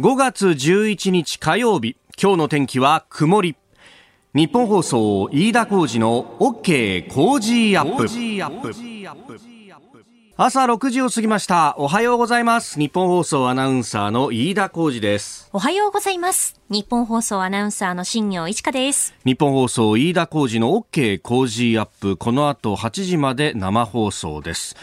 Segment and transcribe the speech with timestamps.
[0.00, 3.54] 5月11日火曜日今日の天気は曇り。
[4.34, 8.06] ニッポン放送飯田浩司の OK Cozy Up。
[10.38, 11.74] 朝6時を過ぎました。
[11.76, 12.78] おはようございます。
[12.78, 15.50] ニッポン放送アナウンサーの飯田浩司です。
[15.52, 16.58] おはようございます。
[16.70, 19.14] ニッポン放送アナウンサーの新行市佳です。
[19.26, 22.16] ニッポン放送飯田浩司の OK Cozy Up。
[22.16, 24.76] この後8時まで生放送です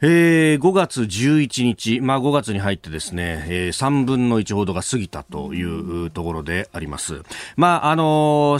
[0.00, 7.22] えー、5月11日、まあ、5月に入ってですね、えー、3分の1ほどが過ぎたというところであります。
[7.56, 8.04] まあ、あの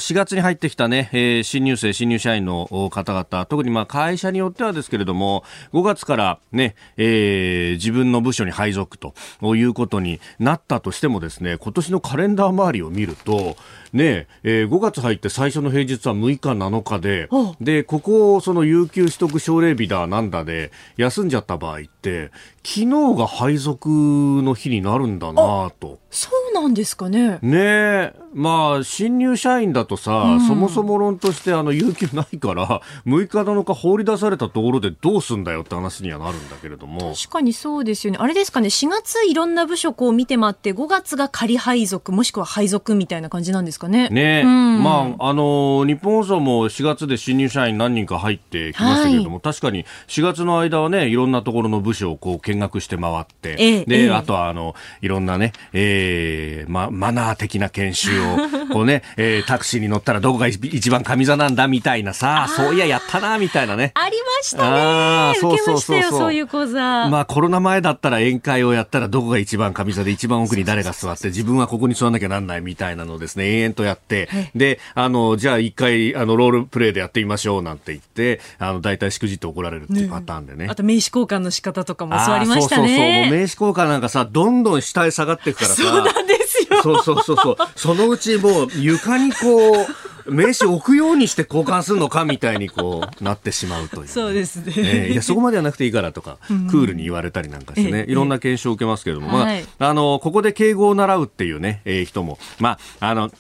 [0.01, 9.15] ー、4月に入ってきたね、えー、新入生、新入社員の方々、特にまあ会社によってはですけれども、5月からね、えー、自分の部署に配属と
[9.55, 13.57] いうことになったとしてもですね、今年のカレンダー周りを見ると、
[13.92, 17.29] ねえー、5月入って最初の平日は6日、7日で、
[17.60, 22.30] で、ここをその有給取得奨励日だなんだで休んじゃった場合って、
[22.65, 22.87] 昨日
[23.17, 25.99] が配属の日になるんだなと。
[26.11, 27.39] そうなんですかね。
[27.43, 37.15] ねまあ、新入社員だとさ、うん、そもそも論としてあの、有給ないから、 6日7日放り出されたところでどうすんだよって話にはなるんだけれども。
[37.15, 38.19] 確かにそうですよね。
[38.21, 44.09] あれですかね、4月いろんな部署こう見て回って、5月が仮配属、もしくは配属みたいな感じなんですかね。
[44.10, 58.37] ね、うん、まあ、あの、日本放送も4月で新入社員何人か入ってきましたけれども、はい、確かに4月の間はね、いろんなところの部署をこう見学して回って、ええ、で、え、あとはあの、いろんなね、えー、ま、マナー的な研修を、
[58.73, 63.93] こうね、えー、タクシーに乗ったらどこが一番上座なんだみたいなさ、そういや、やったな、みたいなね。
[63.95, 64.62] ありましたね。
[64.65, 66.19] あそうそうそうそう。
[66.19, 67.09] そういう講座。
[67.09, 80.66] まあ、コロナ前だったら宴会をやったらどこが一番上座で一番奥に誰が座って、自分はここに座らなきゃなんないみたいなのをですね、延々とやって、で、あの、じゃあ一回、あの、ロールプレイでやってみましょうなんて言って、あの、大体しくじって怒られるっていうパターンでね。
[80.69, 82.83] あと名刺交換の仕方とかも教わりましたね。
[82.83, 83.06] そうそうそう。
[83.06, 85.83] もう名刺交換なんかさ、どんどん下へ下がっていくからさ。
[85.83, 86.83] そうなんですよ。
[86.83, 87.56] そうそうそうそう。
[87.77, 89.87] そのうちもう床にこう、
[90.31, 103.31] 名刺置くようにして交換するのかみたいにこうなってしまうという、ね、そうですね、えー、いやそこまではなくていいからとか、うん、クールに言われたりなんかしてね、いろんな研修を受けますけれども、はい、まあ、あのここで敬語を習うっていうね、えー、人もまああの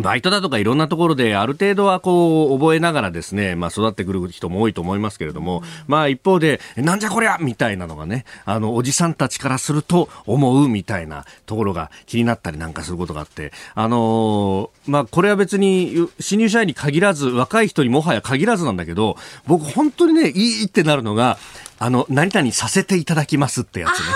[0.00, 19.16] バイトだとかいろんなところである程度はこう覚えながらですね、まあ育ってくる人も多いと思いますけれども、うん、まあ一方で、なんじゃこりゃみたいなのがね、あの、おじさんたちからすると思うみたいなところが気になったりなんかすることがあって、あのー、まあこれは別に新入社員に限らず、若い人にもはや限らずなんだけど、
[19.46, 21.36] 僕本当にね、いいってなるのが、
[21.78, 24.06] あの、何々させていただきますってやつね。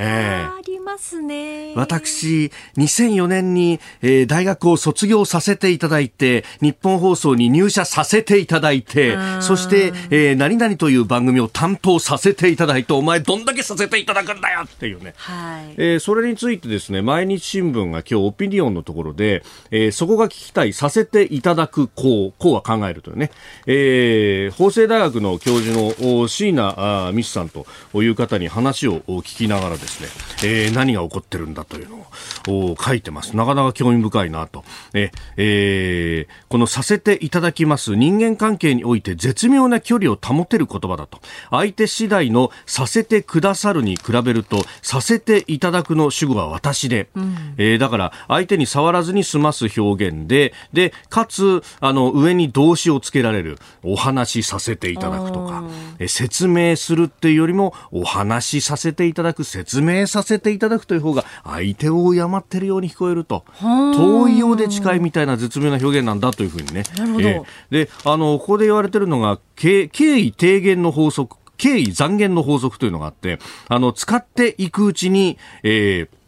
[0.00, 1.72] ええーますね。
[1.76, 15.14] 私、2004年に、えー、大学を卒業させていただいて、日本放送に入社させていただいて、そして、えー、何々という番組を担当させていただいて、お前どんだけさせていただくんだよっていうね。
[15.16, 15.74] はい。
[15.76, 23.30] えー、それについてですね、毎日新聞が今日オピニオンのところで、えー、そこが聞きたいさせていただくこう、こうは考えるというね、
[23.66, 30.08] えー、法政大学の教授の椎名美さんという方に話を聞きながらですね、
[30.44, 32.06] えー、何が起こってるんだというの
[32.48, 33.36] を書いてます。
[33.36, 34.64] なかなか興味深いなと。
[34.94, 37.96] え、えー、このさせていただきます。
[37.96, 41.20] 人間関係において絶妙な距離を保てる言葉だと。
[41.50, 55.64] 相手次第のさせてくださるに比べると、させていただくの主語は私で、うん、えー、だから相手に触らずに済ます表現で、で、かつ、あの、上に動詞をつけられる、お話しさせていただくとか、
[55.98, 66.82] え説明するっていうよりも、お話しさせていただく、説明させていただくという方が相手を敬ってるように聞こえると遠いようで近いみたいな絶妙な表現なんだというふうにね。
[66.96, 76.18] なるほど、えー、であのここで言われてるのが敬意低減の法則敬意残減の法則というのがあってあの使っていくうちに、えー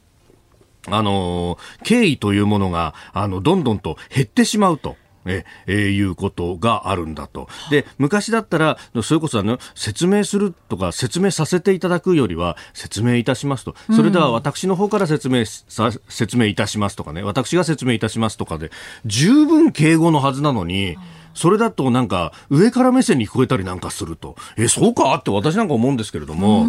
[0.89, 4.97] あの敬意というものが、あの、どんどんと減ってしまうと。
[5.27, 7.49] ええー、いうことがあるんだと。
[7.71, 13.75] で、昔だったら、それこそあの、説明するとか、説明させていただくよりは、説明いたしますと。
[13.95, 18.71] それでは私の方から説明さ、説明いたしますとかね、私が説明いたしますとかで、
[19.05, 20.97] 十分敬語のはずなのに、
[21.35, 24.37] それだとなんか、上から目線に聞こえたりなんかすると。
[24.57, 26.67] え、そうかって私なんか思うんですけれども、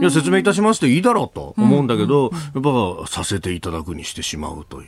[0.00, 4.86] いや、説明いたしますっていいだろうと思うんだけど、やっぱ、させていただくにしてしまうという。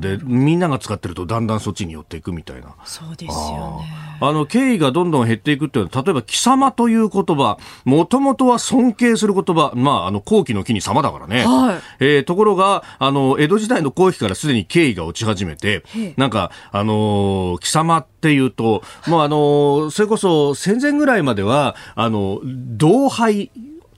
[0.00, 2.74] でみんなが使ってるとだんだんそっちに寄っていくみたいな。
[2.84, 4.12] そうですよね。
[4.20, 15.82] あの敬意がどんどん減っていくっていうのは例えば貴様という言葉もともとは尊敬する言葉まああの後期の木に様だからね、はい、えー、ところがあの江戸時代の後期からすでに敬意が落ち始めて
[16.16, 23.50] なんかあの貴様っていうともうあのそれこそ戦前ぐらいまではあの同輩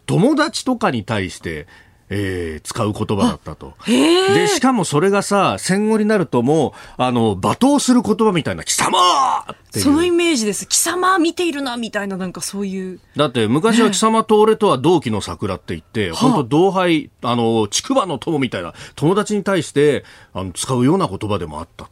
[0.06, 1.66] 友達とかに対して
[2.10, 3.74] えー、使う言葉だったと。
[3.86, 8.98] で、しかもそれがさ、戦後になるともう、あの、罵倒する言葉みたいな、貴様
[9.40, 10.66] っていうそのイメージです。
[10.66, 13.00] 貴様見ているな、みたいな、なんかそういう。
[13.16, 21.88] だって昔は貴様と俺とは同期の桜って言って、本当同輩、あの、竹馬の友みたいな友達に対して、あの、使うような言葉でもあった。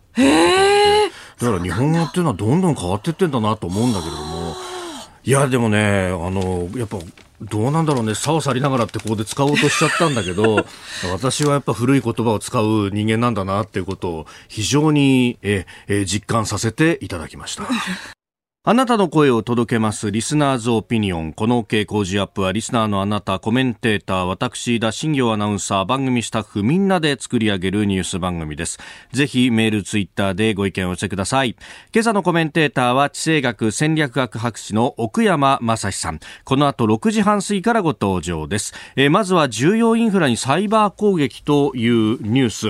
[1.43, 4.55] だから日本語っていうのはどんどん変わってってんだなと思うんだけれども。
[5.25, 6.99] いや、でもね、あの、やっぱ、
[7.43, 10.65] どうなんだろうね、さを去りながらってここで使おうとしちゃったんだけど、
[11.13, 17.65] 私はやっぱ古い言葉を使う人間なんだなっていうことを非常にええ実感させていただきました。
[18.65, 21.33] あなたの声を届けますリスナーズオピニオン。
[21.33, 28.79] この OK 工事アップはリスナーのあなた、コメンテーター、私、田新行アナウンサー、番組スタッフみんなで作り上げるニュース番組です。
[29.11, 31.57] ぜひメール、ツイッターでご意見をお寄せください。
[31.93, 36.21] 今朝のコメンテーターは地政学戦略学博士の奥山正史さん。
[36.45, 38.75] この後6時半過ぎからご登場です。
[38.95, 42.69] えーまずは重要インフラにサイバー攻撃というニュース。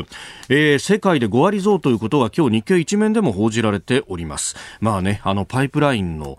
[0.48, 4.56] えー世界で5割増ということが今日日経一面でも報じられております。
[4.80, 6.38] まあね、あのパイプラインの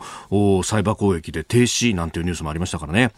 [0.63, 3.11] サイバー攻撃で停止なんていうニュースもありましたからね。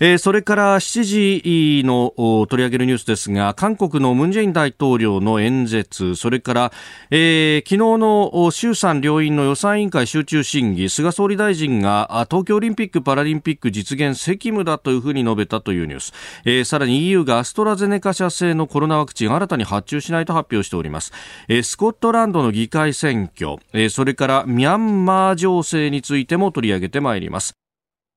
[0.00, 2.14] えーそれから7時の
[2.48, 6.72] 取り上げるニュースですが、韓国のムン・ジェイン大統領の演説、それから、
[7.10, 16.12] えー昨日の衆参両院の予算委員会集中審議、菅総理大臣が東京オリンピック・パラリンピック実現責務だというふうに述べたというニュース。
[16.44, 21.12] えーさらに EU がアストラゼネカ社製のコロナワクチン新たに発注しないと発表しております。
[21.48, 27.61] えースコットランドの議会選挙、えーそれからミャンマー情勢性についても取り上げてまいります。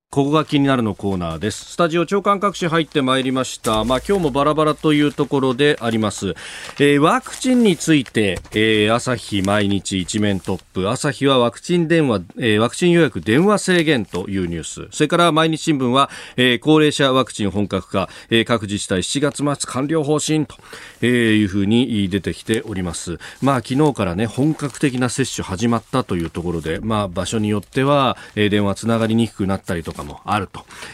[0.08, 1.72] ここが気になるのコーナーです。
[1.72, 3.84] スタジオ長官各紙入ってまいりました。
[3.84, 6.34] まあ今日もバラバラというところであります。
[6.78, 10.88] えーワクチンについて、えー朝日毎日一面トップ。
[10.88, 14.88] 朝日はワクチン電話、えーワクチン予約電話制限というニュース。
[14.90, 20.54] それから毎日新聞は、えー高齢者ワクチン本格化、えー各自治体7月末完了方針と、
[21.02, 21.10] えー
[21.40, 23.18] いうふうに出てきております。
[23.42, 30.48] まあ昨日からね、本格的な接種始まったというところで、まあ場所によっては、えー電話つながりにくくなったりとかもある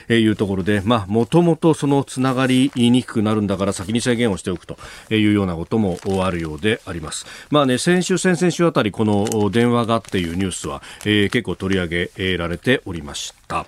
[0.07, 4.77] というところで、まあもともとそのつながりにくくなるんだから先に制限をしておくと
[5.11, 7.27] いうようなこともあるようであります。
[7.51, 13.67] まあね、先週、先々週あたりこの電話がっていうニュースは、えー結構取り上げられておりました。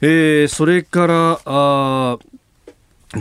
[0.00, 2.33] えーそれから、あー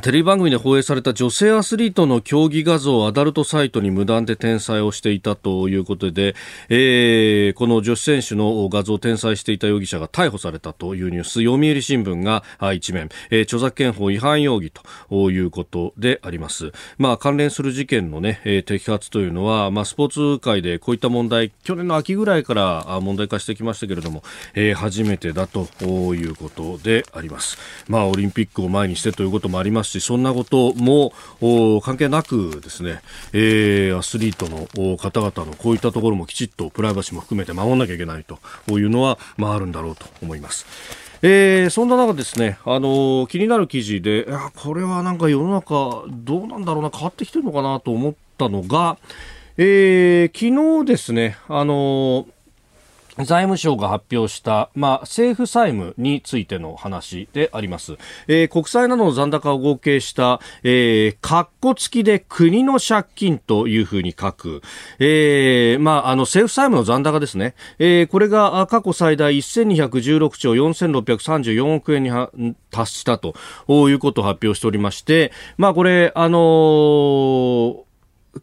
[0.02, 6.36] テレビ番組で放映された女性アスリートの競技画像をアダルトサイトに無断で転載をしていたということで、
[6.70, 12.44] えーこの女子選手の画像を転載していた容疑者が逮捕されたというニュース、読売新聞が
[12.74, 14.72] 一面、えー著作権法違反容疑
[15.10, 16.72] ということであります。
[16.98, 24.24] まあ関連する事件のね、えー摘発というのは、まあスポーツ界でこういった問題、去年の秋ぐらいからあ問題化してきましたけれども、
[24.56, 25.68] えー初めてだと
[26.16, 27.60] いうことであります。
[27.88, 31.14] まあオリンピックを前にしてということもありますし、そんなことも
[31.82, 33.02] 関係なくですね、
[33.34, 38.40] えーアスリートの方々のこういったところもきちっとプライバシーも含めて守らなきゃいけないと
[38.80, 40.66] いうのは、まああるんだろうと思います。
[41.22, 48.98] えーそんな中ですね、あのー気になる記事で、いやこれはなんか世の中どうなんだろうな、変わってきてるのかなと思ったのが、
[49.58, 52.26] えー昨日ですね、あのー
[53.18, 57.98] 財務省が発表した、まあ、政府債務についての話であります。
[58.28, 64.62] えー国債などの残高を合計した、えー、括弧付きで国の借金というふうに書く。
[65.00, 67.56] えーまあ、あの、政府債務の残高ですね。
[67.80, 72.32] えーこれが過去最大1216兆4634億円には
[72.70, 73.34] 達したと
[73.70, 77.84] いうことを発表しておりまして、まあ、これ、あのー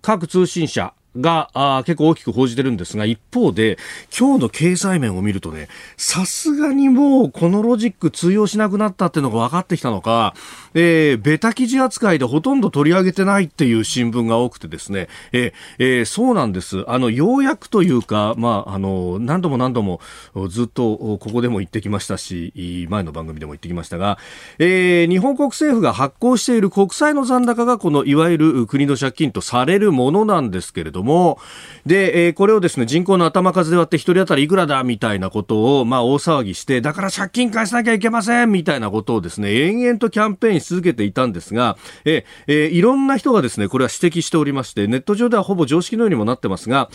[0.02, 3.78] 各通信社があ結構大きく報じてるんですが、一方で、
[4.16, 10.34] 今日の経済面を見るとね、さすがにもうこのロジック通用しなくなったっていうのが分かってきたのか、
[10.74, 16.84] えーベタ記事扱いでほとんど取り上げてないっていう新聞が多くてですね、えーえーそうなんです。
[16.88, 20.00] あの、ようやくというか、まあ、あの、何度も何度も
[20.48, 24.18] ずっとここでも言ってきましたし、前の番組でも言ってきましたが、
[24.58, 31.38] えー日本国政府が発行している国債の残高がこのいわゆる国の借金とされるものなんですけれども、
[31.86, 46.90] で、えーこれをですね、人口の頭数で割って1人当たりいくらだみたいなことを、まあ大騒ぎして、だから借金返さなきゃいけませんみたいなことをですね、延々とキャンペーンし続けていたんですが、ええーいろんな人がですね、これは指摘しておりまして、ネット上ではほぼ常識のようにもなってますが、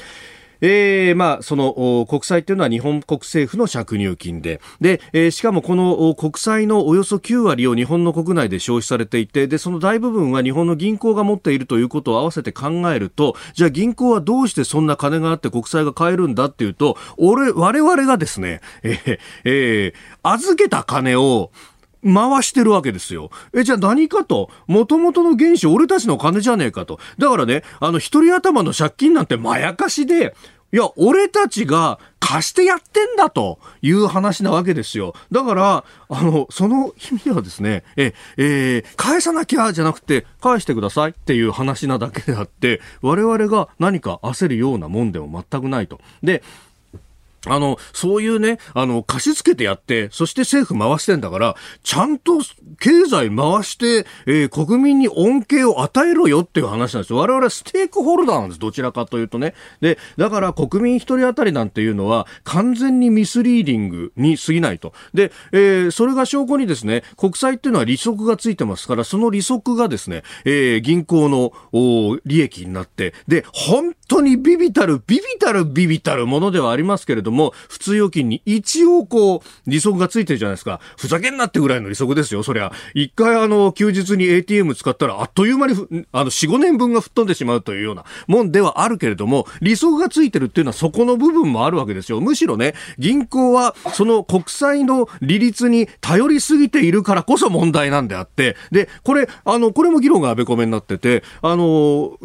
[0.62, 4.62] えーまあ、その国債というのは日本国政府の借入金で。
[4.82, 19.94] で、えーしかもこの国債のおよそ9割を日本の国内で消費されていてでその大部分は日本の銀行が持っているということを合わせて考えるとじゃあ銀行はどうしてそんな金があって国債が買えるんだっていうと俺我々がですね、えーえー
[20.24, 21.52] 預けた金を
[22.06, 23.32] 回してるわけですよ。
[23.54, 27.00] え、じゃあ何かと、元々の原資俺たちの金じゃねえかと。
[27.18, 30.36] だからね、あの、一人頭の借金なんてまやかしで、
[30.76, 35.14] いや、俺たちが貸してやってんだという話なわけですよ。
[35.32, 46.02] だから、あの、その意味ではですね、え、えー、返さなきゃじゃなくて、返してくださいっていう話なだけであって、我々が何か焦るようなもんでも全くないと。
[46.24, 46.44] で、
[47.48, 52.40] あの、そういうね、あの、貸し付けてやって、そして政府回してんだから、ちゃんと
[52.80, 57.20] 経済回して、えー、国民に恩恵を与えろよっていう話なんですよ。
[57.20, 58.60] 我々はステークホルダーなんです。
[58.60, 59.54] どちらかというとね。
[59.82, 64.94] で、だから国民一人当たりなんていうのは、完全にミスリーディングに過ぎないと。
[65.14, 71.52] で、えー、それが証拠にですね、国債っていうのは利息がついてますから、その利息がですね、えー、銀行の
[72.26, 80.80] 利益になって、で、本当にビビたる、ビビたる、ビビたるものではありますけれども、も普通預金に一応こう、利息がついてるじゃないですか。
[80.98, 82.72] ふざけんなってぐらいの利息ですよ、そりゃ。
[82.94, 85.74] 一回あの、休日に ATM 使ったら、あっという間に、
[86.12, 92.22] あの、4、5年分が吹っ飛んでしまうというようなもんではあるけれども、利息がついてるっていうのはそこの部分もあるわけですよ。
[92.22, 102.18] むしろね、銀行はその国債の利率に頼りすぎているからこそ問題なんであって、で、これ、あの、これも議論があべこめになってて、あの、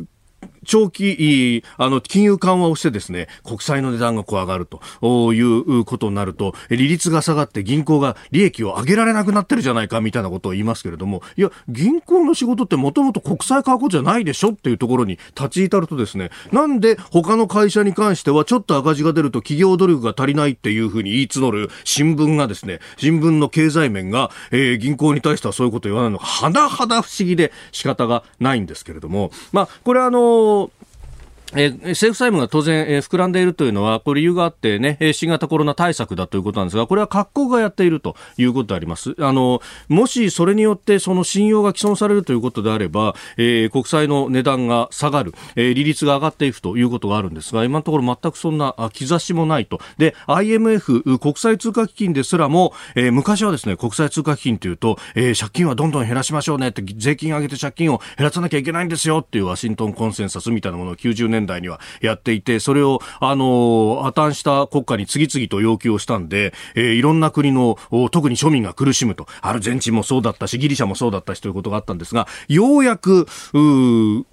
[0.71, 30.60] 長期、あの、金融緩和をしてですね、国債の値段がこう上がるということになると、利率が下がって銀行が利益を上げられなくなってるじゃないかみたいなことを言いますけれども、いや、銀行の仕事ってもともと国債買うことじゃないでしょっていうところに立ち至るとですね、なんで他の会社に関してはちょっと赤字が出ると企業努力が足りないっていうふうに言い募る新聞がですね、新聞の経済面が、えー、銀行に対してはそういうことを言わないのが、はなはな不思議で仕方がないんですけれども、まあ、これはあの
[31.57, 39.15] え、政府債務が当然、え、膨らんでいるというのは、これ理由があってね、新型コロナ対策だということなんですが、これは各国がやっているということであります。
[39.19, 49.81] あの、もしそれによってその信用が毀損されるということであれば、えー、国債の値段が下がる、えー、利率が上がっていくということがあるんですが、今のところ全くそんな兆しもないと。
[49.99, 67.79] で、IMF、国際通貨基金ですらも、えー、昔はですね、国際通貨基金というと、え、借金はどんどん減らしましょうねって、税金上げて借金を減らさなきゃいけないんですよっていうワシントンコンセンサスみたいなものを90年年代にはやっていて、それを、あの、破綻した国家に次々と要求をしたんで、えー、いろんな国の、
[68.11, 73.27] 特に庶民が苦しむと、アルゼンチンもそうだったし、ギリシャもそうだったしということがあったんですが、ようやく、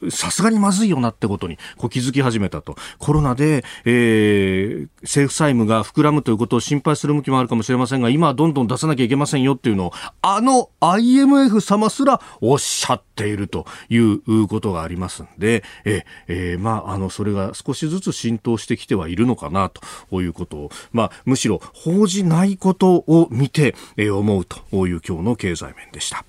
[0.10, 2.76] さすがにまずいよなってことにこう気づき始めたと。
[3.00, 26.26] コロナで、えー、政府債務が膨らむということを心配する向きもあるかもしれませんが、今はどんどん出さなきゃいけませんよっていうのを、あの IMF 様すらおっしゃっているということがありますんで、ええー、まあ、あの、それが少しずつ浸透してきてはいるのかなということを、まあ、むしろ報じないことを見て、えー、思うという今日の経済面でした。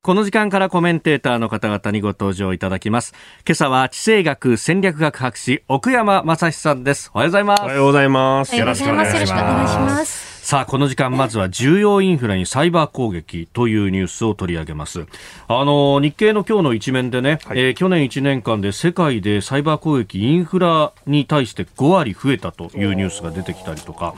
[0.00, 3.12] この時間からコメンテーターの方々にご登場いただきます。
[3.46, 7.10] 今朝は地政学戦略学博士奥山正史さんです。
[7.12, 7.62] おはようございます。
[7.62, 8.56] おはようございます。
[8.56, 10.27] よろしくお願いします。
[10.48, 15.04] さあ、この時間、まずは重要インフラにサイバー攻撃というニュースを取り上げます。
[15.46, 24.14] あの、日経の今日の一面でね、はい、えー、去年1年間で世界でサイバー攻撃、インフラに対して5割増えたというニュースが出てきたりとか、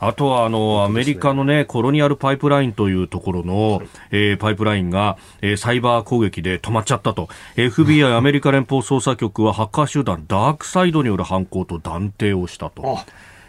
[0.00, 7.28] あとはあのアメリカのねコロニアルパイプラインというところの、えー、パイプラインが、えー、サイバー攻撃で止まっちゃったと。
[7.54, 12.98] FBI アメリカ連邦捜査局はハッカー集団ダークサイドによる犯行と断定をしたと。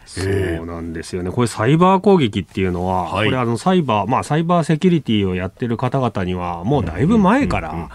[0.09, 7.89] そうなんですよね、これ、サイバー攻撃っていうのは、はい、これあの、サイバー、まあ、サイバーセキュリティをやってる方々には、もうだいぶ前から、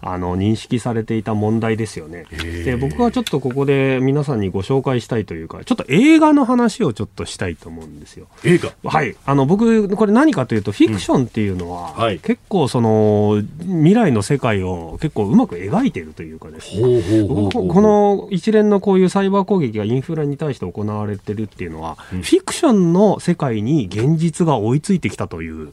[0.00, 2.24] あの認識されていた問題ですよね。
[2.64, 8.28] で、僕はちょっとここで皆さんにご紹介したいというか、ちょっと映画の話をちょっとしたいと思うんですよ。
[8.44, 8.72] 映画？
[8.90, 9.14] はい。
[9.26, 17.50] あの、僕、これ何かというと、フィクションっていうのは、うんはい、結構その、未来の世界を結構うまく描いているというかですね、こ
[17.82, 25.72] の一連のこういうサイバー攻撃がインフラに対して行われてるっていうのは、フィクションの世界に現実が追いついてきたという、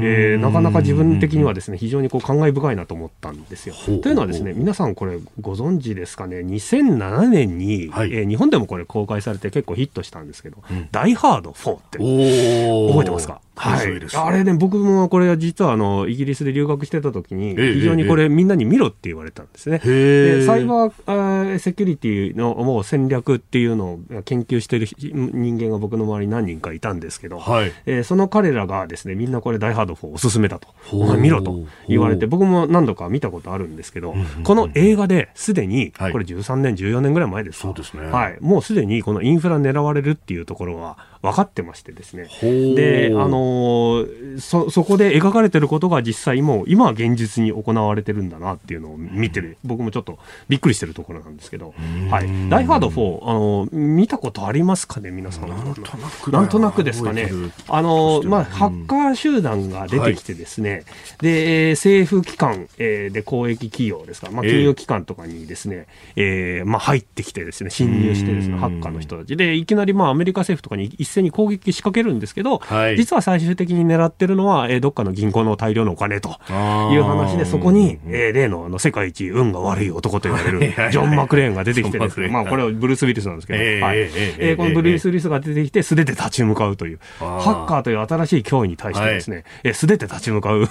[0.00, 3.74] えー、なかなか自分的にはですね非常にこう感慨深いなと思ったんですよ。
[4.00, 13.40] というのはですね皆さんこれご存知ですかね？2007年に、はい、えー、日本でもこれ公開されて結構ヒットしたんですけど「うん、ダイ・ハード4」って覚えてますか？
[13.58, 19.78] はい、あれね、僕もこれは実はあのイギリスで留学してた時に、非常にこれ、みんなに見ろって言われたんですね。
[19.78, 30.68] でサイバーセキュリティのもう戦略っていうのを研究している人間が僕の周りに何人かいたんですけど、はい、えー、その彼らがですねみんなこれ、ダイハード4おすすめだと、
[31.16, 42.28] 見ろと言われて、僕も何度か見たことあるんですけど、この映画ですでに、これ13年、14年ぐらい前ですそうですね、はい、もうすでにこのインフラ狙われるっていうところは、分かってましてですね。
[42.42, 44.06] で、あの
[44.38, 51.74] そ、そこで描かれてることが実際もう今は現実に行われてるんだなっていうのを見てる、僕もちょっとびっくりしてるところなんですけど、
[52.10, 52.48] はい。
[52.48, 55.48] ダイハード4、あの、見たことありますかね、皆さん。
[55.48, 56.30] なんとなく。
[56.30, 56.40] な。
[56.42, 57.30] んとなくですかね。
[57.68, 60.84] あの、まあ、ハッカー集団が出てきてですね、はい、
[61.22, 69.36] で、政府機関、えー、で公益企業ですか、まあ、金融機関とかにですね、えー、まあ、入ってきてですね、侵入してですね、ハッカーの人たち。
[69.36, 76.30] で、いきなりまあ、アメリカ政府とかに一斉に攻撃仕掛けるんですけど、はい、実は最終的に狙ってるのは、えー、どっかの銀行の大量のお金と
[76.90, 80.60] いう話で、そこに、えー、例のあの世界一運が悪い男と言われる
[80.90, 83.98] ジョン・マクレーンが出てきてですね、まあ、これはブルース・ウィリスなんですけど、えー、はい。
[83.98, 90.68] えー、このブルース・ウィリスが出てきて、素手で立ち向かうという、ハッカーという新しい脅威に対してですね、はい、え素手で立ち向かう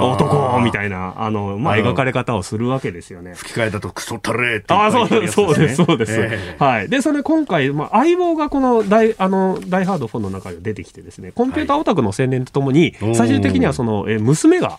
[0.00, 3.34] 男みたいな、あの、まあ、描かれ方をするわけですよね。
[3.34, 6.12] 吹き替えだとクソタレってあそうです、そうです、そうです。
[6.20, 6.88] えー、はい。
[6.88, 14.78] で、それ今回、まあ、相棒がこの大、あの、ダイハード4の中で出てきてですね、コンピューターオタクの青年とともに、最終的にはその、え娘が、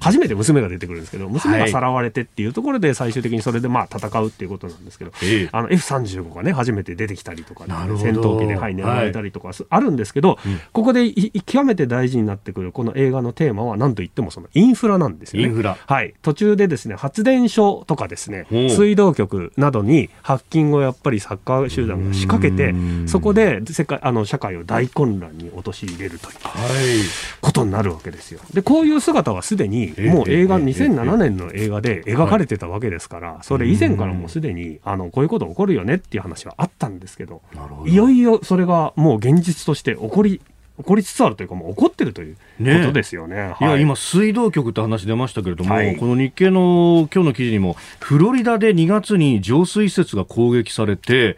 [0.00, 10.38] 初めて娘が出てくるんですけど、娘がさらわれてっていうところで、最終的にそれでまあ戦うっていうことなんですけど、えー、あの F35 がね、初めて出てきたりとか、ね、戦闘機で、はい、狙われたりとかあるんですけど、はい、
[10.72, 15.48] ここで極めて大事になってくるこの映画のテーマは何といってもそのインフラなんですよね。
[15.48, 15.76] インフラ。
[15.86, 16.14] はい。
[16.22, 22.74] 途中でですね、発電所とかですね、水道局などにハッキングをやっぱりサッカー集団が仕掛けて、
[23.06, 27.04] そこで世界、あの、社会を大混乱に陥れるという、
[27.40, 28.40] ことになるわけですよ。
[28.54, 37.42] で、こういう姿はすでに、もう映画、2007年の映画で描かれてたわけですから、それ以前からもうすでに、あの、こういうこと起こるよねっていう話はあったんですけど、
[37.86, 40.40] いよいよそれがもう現実として起こり
[40.80, 42.40] 起こりつつあるというか、もう起こってるというこ
[42.86, 43.36] とですよね。
[43.36, 51.36] ねはい、いや、今、水道局って話出ましたけれども、はい、この日経の今日の記事にも、フロリダで2月に浄水施設が攻撃されて、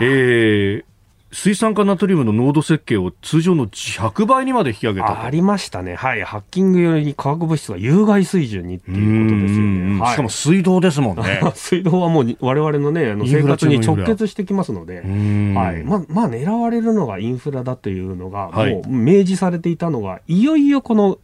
[0.00, 0.84] えー、
[1.34, 11.40] 水酸化ナトリウムの濃度設計を通常の100倍にまで引き上げたありましたね、はい、ハッキング用に化学物質が有害水準にっていうことですよね、はい、しかも水道ですもんね。
[11.54, 15.02] 水道はもうわれわれのねあの生活に直結してきますので、は
[15.76, 15.82] い。
[15.82, 21.18] ままあ、狙われるのがインフラだというのが、もう明示されていたのが、いよいよこの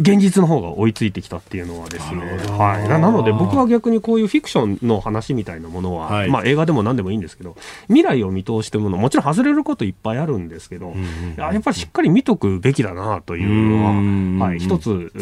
[0.00, 2.22] 現実の方が追いついてきたっていうのはですね、
[2.58, 7.56] はい、なので僕は逆にこういうフィクションの話みたいなものは、はい、まあ映画でも何でもいいんですけど、
[7.88, 15.12] 未来を見通してもの、もちろん外れることいっぱいあるんですけど、うんうん、やっぱりしっかり見とくべきだなというのは、はい、一つ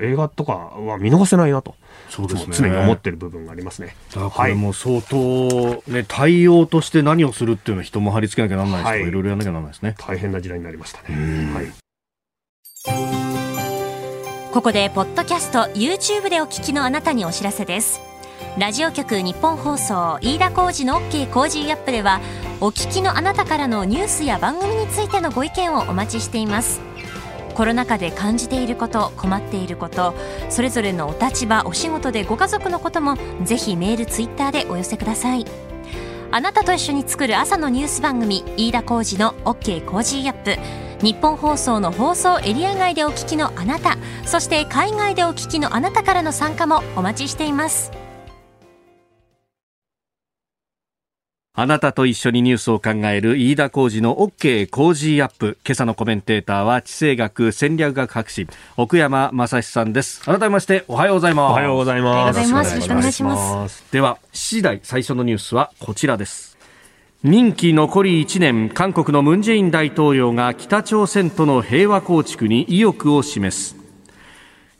[0.00, 1.74] 映画とかは見逃せないなと。
[2.08, 3.96] そうですね、常に思ってる部分がありますね。
[4.14, 9.96] これも相当、ね、対応として何をするっていうのは人も貼り付けなきゃならないですとか、はい、いろいろやらなきゃならないですね。
[9.98, 11.52] 大変な時代になりましたね。
[11.52, 11.66] はい
[14.52, 18.00] ここでポッドキャスト YouTube でお聞きのあなたにお知らせです
[18.58, 22.20] ラジオ局日本放送飯田浩司の OK コージーアップでは
[22.58, 26.80] お聞きのあなたからのニュースや番組についてのご意見をお待ちしています。
[27.54, 30.14] コロナ禍で感じていること困っていること
[30.50, 35.44] それぞれのお立場お仕事でご家族のこともぜひメールツイッターでお寄せください。
[36.30, 40.56] あなたと一緒に作る朝のニュース番組飯田浩司の OK Cozy Up。
[41.04, 48.05] ニッポン放送の放送エリア外でお聞きのあなたそして海外でお聞きのあなたからの参加もお待ちしています。
[51.58, 55.56] あなたと一緒にニュースを考える飯田浩二の OK 工事アップ。
[55.64, 60.20] 今朝のコメンテーターは地政学戦略学博士奥山正史さんです。
[60.20, 61.52] 改めましておはようございます。
[61.52, 62.38] おはようございます。
[62.46, 63.90] よろしくお願いします。
[63.90, 66.58] では、7時台最初のニュースはこちらです。
[67.22, 73.76] 任期残り1年韓国のムン・ジェイン大統領が北朝鮮との平和構築に意欲を示す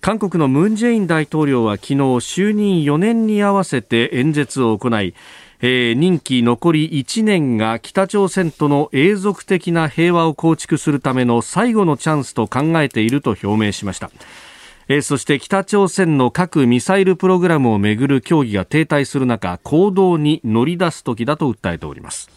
[0.07, 5.15] 韓国のムン・ジェイン大統領は昨日就任4年に合わせて演説を行い、
[5.61, 14.11] えー、任期残り1年が北朝鮮との永続的な平和を構築するための最後のチャンスと考えていると表明しました。
[14.89, 22.31] えー、そして北朝鮮の核・ミサイルプログラムをめぐる協議が停滞する中行動に乗り出す時だと訴えております。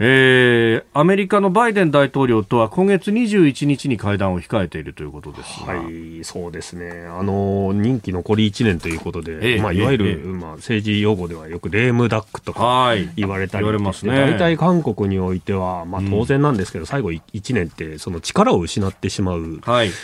[0.00, 19.60] えー、アメリカのバイデン大統領とは今月21日に会談を控えているということですはい、そうですね、あの任期残り1年ということで、えー、まあ、いわゆる、えー、まあ、政治用語ではよくレームダックとか言われたり、はい、ますね、大体韓国においては、まあ、当然なんですけど、うん、最後1年ってその力を失ってしまう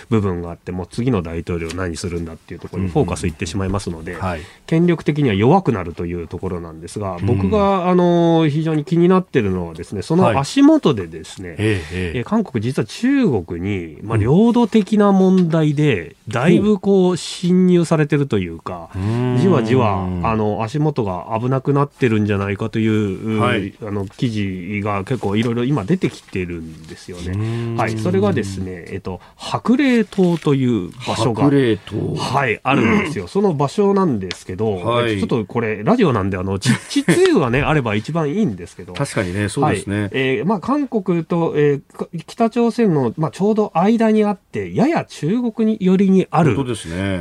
[0.09, 18.91] 部分があって、もう次の大統領何するんだっていうところにフォーカスいってしまいますので、はい、権力的には弱くなるというところなんですが、僕が、あの非常に気になってるのはですね、その足元でですね、はい、えー、韓国実は中国に、まあ、領土的な問題で、だいぶこう、侵入されてるというか、
[19.39, 27.79] じわじわ、あの、足元が危なくなってるんじゃないかという、はい、あの、記事が結構いろいろ今出てきてるんですよね。
[27.79, 27.99] はい。
[27.99, 33.29] それがですね、えっと、白麗島という場所が、はい、あるんですよ。
[33.29, 38.93] その場所なんですけど、はい、ちょっとこれ、ラジオなんで、あの、地図がね、あれば一番いいんですけど。
[38.93, 40.03] 確かにね、そうですね。
[40.03, 46.57] はい、えー、まあ、韓国と、えー、北朝鮮の、まあ、ちょうど間にあって、やや中国に寄りにある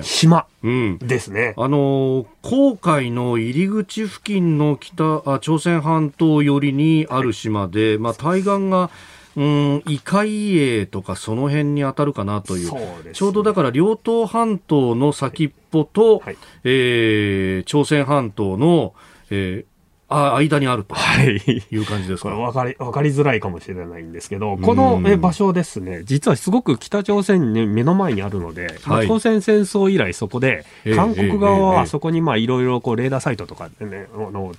[0.04, 0.48] 島
[1.02, 1.54] ですね。
[1.58, 8.90] うん、あの黄海の入り口付近の北あ朝鮮半島寄りにある島で、まあ、対岸が
[9.36, 18.94] うん、イカイエとかその辺に当たるかなという、ね、ちょうどだから両東半島の先っぽと、はい、えー、朝鮮半島の、
[19.30, 19.66] えー、
[20.10, 20.96] あ間にあると。
[21.24, 21.76] い。
[21.78, 34.54] う感じですか、はい、分かり分かりづらいかもしれないんですけど、このえ場所ですね、実はすごく北朝鮮に目の前にあるので、はい、朝鮮戦争以来、そこで、韓国側はそこにいろいろレーダーサイトとか、ね、あの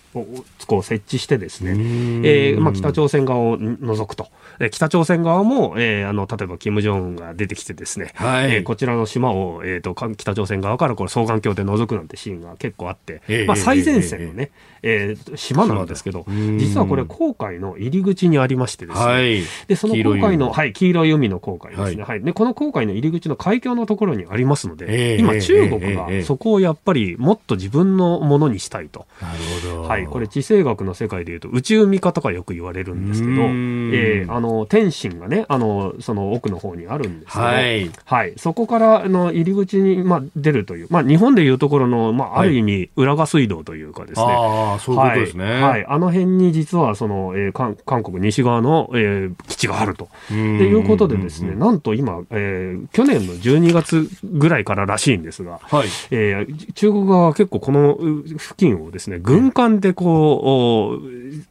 [0.67, 4.29] こう設置して、ですね、えーまあ、北朝鮮側を除くと、
[4.69, 14.51] 北朝鮮側も、えー、あの例えばキム・ジョンウンが出てきて、ですね、はい、えー、こちらの島を、えーと、北朝鮮側からこれ双眼鏡で覗くなんてシーンが結構あって、まあ、最前線のね、
[14.83, 16.25] えー、島なんですけど、
[16.59, 29.07] 実はこれ、黄海の入り口にありましてですね、はい、でその黄海の、はい、黄色い海の黄海ですね、はい、で、この黄海の入り口の海峡のところにありますので、えー、今、中国がそこをやっぱりもっと自分のものにしたいと。
[29.21, 29.83] なるほど。
[29.83, 45.63] はい、これ、地政学の世界でいうと、宇宙見方がよく言われるんですけど、えー、あの天津がね、あのその奥の方にあるんですけど、はい、はい、そこからの入り口に、まあ、出るという、まあ、日本でいうところの、まあ、ある意味、浦賀水道というかですね、あそういうことですね。
[45.63, 50.05] はい、あの辺に実はその、えー、韓韓国西側の、えー、基地があると。
[50.05, 55.89] っていうことでですね、なんと今、えー、去年の12月ぐらいかららしいんですが、はい。
[56.11, 60.99] えー、中国側は結構この付近をですね、軍艦でこ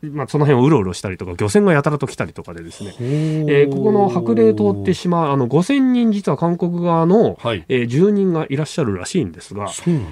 [0.01, 9.65] う、まあ、その辺をうろうろしたりとか、漁船がやたらと来たりとかでですね、えー、ここの白麗島って島、あの5000人実は韓国側の、はい、えー、住人がいらっしゃるらしいんですが、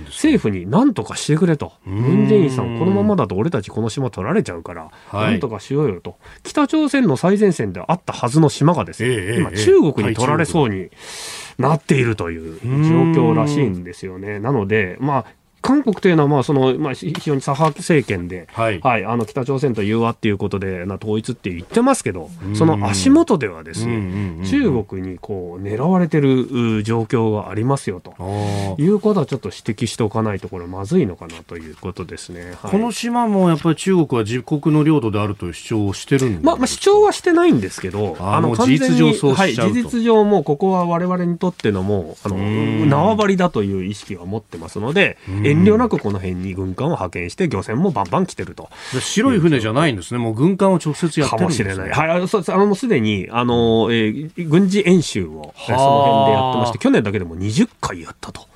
[0.07, 1.73] 政府に何とかしてくれと。
[1.85, 6.17] ムン・ジェインさん、このままだと俺たちこの島取られちゃうから、はい、なんとかしようよと。
[6.43, 10.89] 北朝鮮の最前線であったはずの島がですね、えー、今中国に取られそうに
[11.57, 14.39] なっているという状況らしいんですよね。
[14.39, 15.25] なので、まあ、
[15.67, 28.13] 韓国というのはまあその、まあ、非常に左派政権で、はい、はい、あの北朝鮮と融和っていうことでな統一って言ってますけど、その足元ではですね、中国にこう狙われてる状況がありますよと
[28.77, 42.37] いうことはちょっと指摘しておかないところまずいのかなということですね、はい、この島もやっぱり中国は自国の領土であるという主張をしてるんまあ、まあ主張はしてないんですけど、あの事実上そうしちゃうと、はい、事実上もここは我々にとってのもうあの
[42.85, 45.17] 縄張りだという意識は持ってますので、
[45.57, 48.69] 遠慮なくこの辺に軍艦を派遣して漁船もバンバン来てると。
[48.99, 58.47] 白い船じゃないんですね、もう軍艦を直接やってるんです、ね、かもしれない、はい、そうあのすでにあの、えー、軍事演習をその辺でやってまして去年だけでも20回やったと。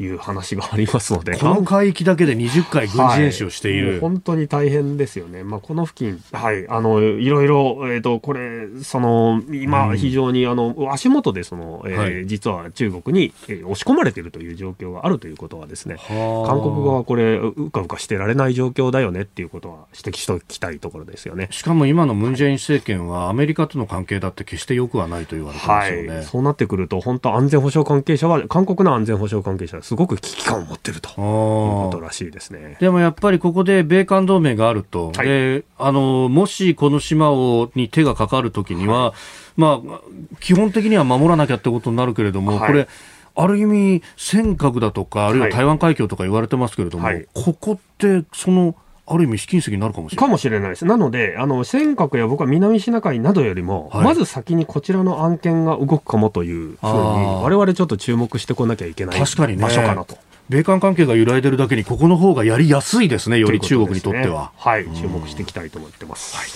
[0.00, 21.48] いう話がありますので、この海域だけで20回軍事演習をしている、はい、本当に大変ですよね、まあ、この付近、はい、あのいろいろ、えーと、これ、その今、非常にあの足元でその、えー、はい、実は中国に、えー、押し込まれているという状況があるということは、ですね韓国側はこれ、うかうかしてられない状況だよねっていうことは指摘しておきたいところですよね。
[21.50, 31.10] しかも今のムン・ジェイン政権は、アメリカとの関係だって決してよくはないと言われてますよね、はい、そうなってくると、本当、安全保障関係者は、韓国の安全保障関係者はすごく危機感を持ってると。
[31.10, 32.78] いうことらしいですね。
[32.80, 39.12] でもやっぱりここで米韓同盟があると、はい、であのもしこの島をに手がかかるときには、はい、
[39.60, 40.00] まあ、
[40.40, 42.88] 基本的には守らなきゃってことになるけれども、はい、これ、
[43.34, 50.28] ある意味、尖閣だとか、あるいは台湾海峡とか言われてますけれども、ここって、その、ある意味、試金石になるかもしれない。
[50.28, 50.84] かもしれないです。
[50.84, 60.16] なので、あの、尖閣や僕は南シナ海などよりも、はい、まず先にこちらの案件が動くかもというふうに、我々ちょっと注目してこなきゃいけない場所かなと。
[60.48, 64.42] 米韓関係が揺らいでるだけに、ここの方がやりやすいですね、より中国にとっては。
[64.42, 66.36] ね、はい、注目していきたいと思ってます。
[66.36, 66.46] はい、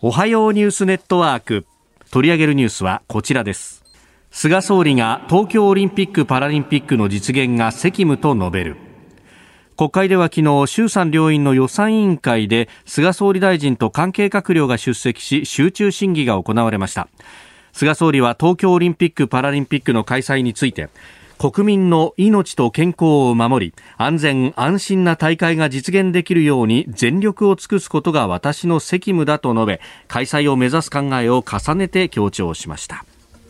[0.00, 1.66] おはようニュースネットワーク。
[2.10, 3.82] 取り上げるニュースはこちらです。
[4.30, 8.91] 菅総理が東京オリンピック・パラリンピックの実現が責務と述べる。
[9.82, 17.08] 国会では昨日衆参両院の予算委員会で菅総理大臣と関係閣僚が出席し集中審議が行われました。
[17.72, 20.88] 菅総理は東京オリンピック・パラリンピックの開催について
[21.36, 33.04] 国民の命と健康を守り安全安心な大会が実現できるように全力を尽くすことが私の責務だと述べ開催を目指す考えを重ねて強調しました。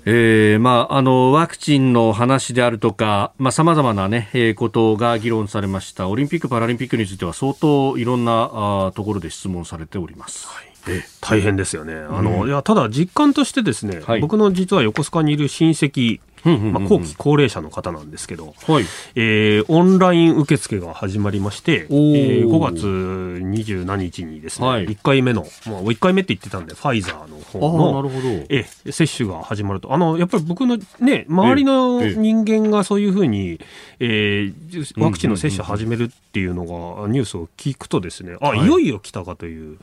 [0.05, 6.09] えーまあ、あのワクチンの話であるとかさまざ、まな、ねえー、ことが議論されました。
[6.09, 10.49] オリンピック・パラリンピックについては相当いろんなあところで質問されております。
[10.49, 10.73] はい。
[11.21, 33.61] 大変ですよね、あの、うん、いやただ実感としてですね、はい、僕の実は横須賀にいる親戚まあ、後期高齢者の方なんですけど、はい、えー、オンライン受付が始まりまして、えー、5月27日にですね、はい、1回目の、まあ、1回目って言ってたんで、ファイザーの方のなるほど、えー、接種が始まると、あのやっぱり僕の、ね、周りの人間がそういうふうに、
[34.00, 39.78] えー、ワクチンの接種始めるっていうのが、ニュースを聞くとですね、あ、い、よいよ来たかという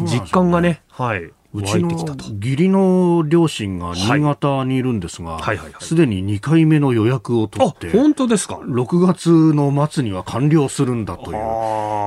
[0.00, 1.30] 実感がね、はい。
[1.54, 5.38] うちの義理の両親が新潟にいるんですが、
[5.80, 11.36] すでに2回目の予約を取って、本当ですか ?6 月の末には完了するんだという。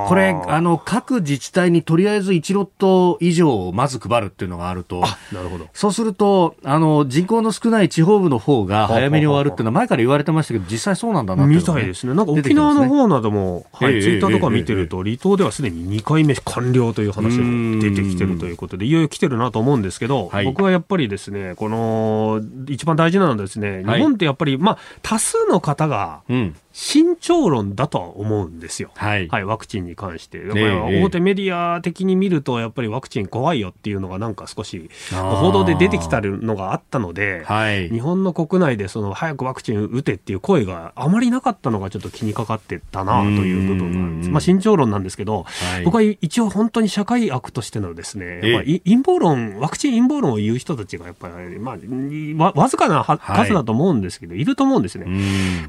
[0.07, 5.67] これ、あの、各自治体にとりあえず1ロット以上まず配るっていうのがあると、なるほど。
[5.73, 12.13] そうすると、あの、人口の少ない地方部の方が早めに終わるっていうのは前から言われてましたけど、実際そうなんだなって、ね、みたいですね。
[12.13, 26.21] なんか沖縄の方なども、はい、ツイッターとか見てると、離島ではすでに2回目完了という話も出てきてるということで、いよいよ来てるなと思うんですけど、はい、僕はやっぱりですね、この、一番大事なのはですね、日本ってやっぱり、まあ、多数の方が、
[26.75, 30.43] 慎重論だとは思うんですよ、はい、はい、ワクチンに関して。
[30.43, 44.29] だから大手メディア的に見ると、やっぱりワクチン怖いよっていうのが、なんか少し報道で出てきたのがあったので、はい、日本の国内でその早くワクチン打てっていう声があまりなかったのがちょっと気にかかってたなという部分があるんです。
[44.29, 55.05] まあ、慎重論なんですけど、はい、僕は一応本当に社会悪としてのですね、やっぱ陰謀論、ワクチン陰謀論を言う人たちがやっぱり、まあ、わわずかな数だと思うんですけど、いると思うんですね。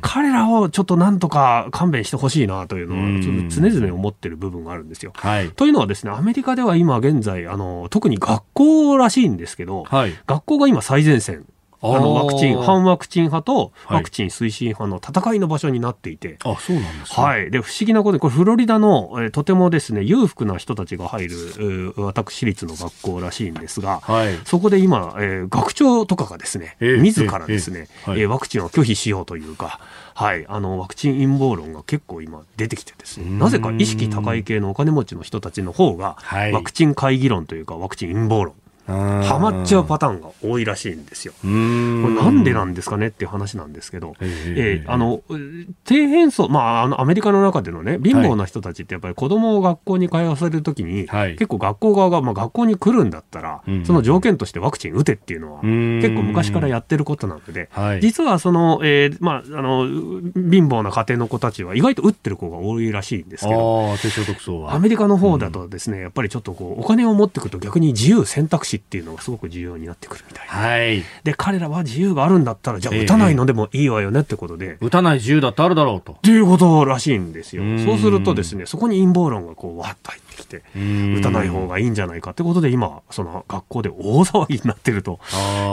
[0.00, 5.12] 彼らをちょっとなんとか勘弁してほしいなというのは、常々思ってる部分があるんですよ。
[5.14, 11.46] はい、というのはですね、アメリカでは今現在、あの、特に学校らしいんですけど、はい、学校が今最前線。
[11.80, 17.50] あのワクチン、反ワクチン派とワクチン推進派の戦いの場所になっていて、はい、あそうなんです、ね、はい。
[17.50, 29.80] で、不思議なことで、これフロリダの、えー、とてもですね、裕福な人たちが入る、私立の学校らしいんですが、はい、そこで今、えー、学長とかがですね、えー、自らですね、えー、えー、ワクチンを拒否しようというか、
[30.14, 36.16] はい、あのワクチン陰謀論が結構今出てきてですねなぜか意識高い系のお金持ちの人たちの方が、
[36.52, 38.54] ワクチン会議論というかワクチン陰謀論
[38.86, 41.32] はまっちゃうパターンが多いらしいんですよ。
[41.40, 45.22] これなんでなんですかねっていう話なんですけど、えー、あの
[45.84, 57.68] 低変層、まあ、あのアメリカの中でのね貧乏な人たちってやっぱり子供を学校に通わせるときに、はい、結構学校側が、まあ、学校に来るんだったら、その条件としてワクチン打てっていうのは結構昔からやってることなので、
[58.00, 63.96] 実はその、えーまあ、あの貧乏な家庭の子たちは意外と打ってる子が多いらしいんですけど
[64.70, 70.52] アメリカの方だとですね、やっぱりちょっとこうお金を持ってくると逆に自由選択肢っていうのがすごく重要になってくるみたいな。
[70.52, 71.02] はい。
[71.24, 74.66] で、彼らは自由があるんだったら、じゃあ打たないのでもいいわよねってことで。
[74.66, 76.12] えー、打たない自由だってあるだろうと。
[76.12, 77.62] っていうことらしいんですよ。
[77.84, 80.62] そうするとですね、そこに陰謀論がこう、わっと入ってきて、
[81.18, 85.20] 打たない方がいいんじゃないかってことで、今、その学校で大騒ぎになってると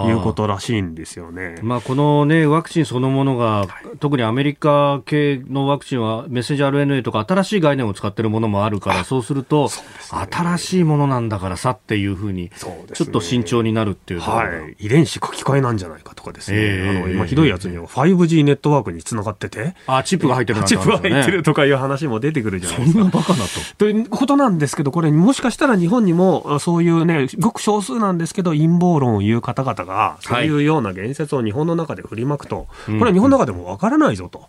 [0.07, 1.55] いうことらしいんですよね。
[1.61, 9.71] まあ、このね、ワクチンそのものが、はい、特にアメリカ系のワクチンはメッセンジャー RNA とか新しい概念を使ってるものもあるから、そうすると、ね、
[10.31, 12.49] 新しいものなんだからさっていうふうに、
[12.93, 14.45] ちょっと慎重になるっていうは
[14.79, 22.99] い、遺伝子書き換えなんじゃないかとかですね、えー、あの今ひどいやつには 5G ネットワークにつながってて、あチップが入ってる、ね、チップが入ってるとかいう話も出てくるじゃないですか。
[22.99, 23.49] そんなバカなと。
[23.77, 34.47] ということなんですけど、これ、もしかしたら日本にもそういうね、ごく少数なんですけど、陰謀論を言う方々が、そういうような言説を日本の中で振りまくと、これは日本の中でもわからないぞと。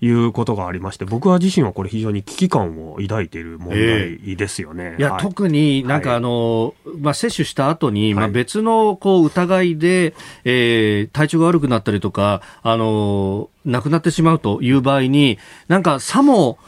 [0.00, 4.94] いうことがありまして、僕は自身はこれ非常に危機感を抱いている問題ですよね。
[4.94, 10.14] えー、いや、はい、特になんかあの、はい、まあ、接種した後に、まあ、別のこう疑いで、
[10.44, 15.38] えー、体調が悪くなったりとか、あの、亡くなってしまうという場合に、
[15.68, 16.58] なんかさも、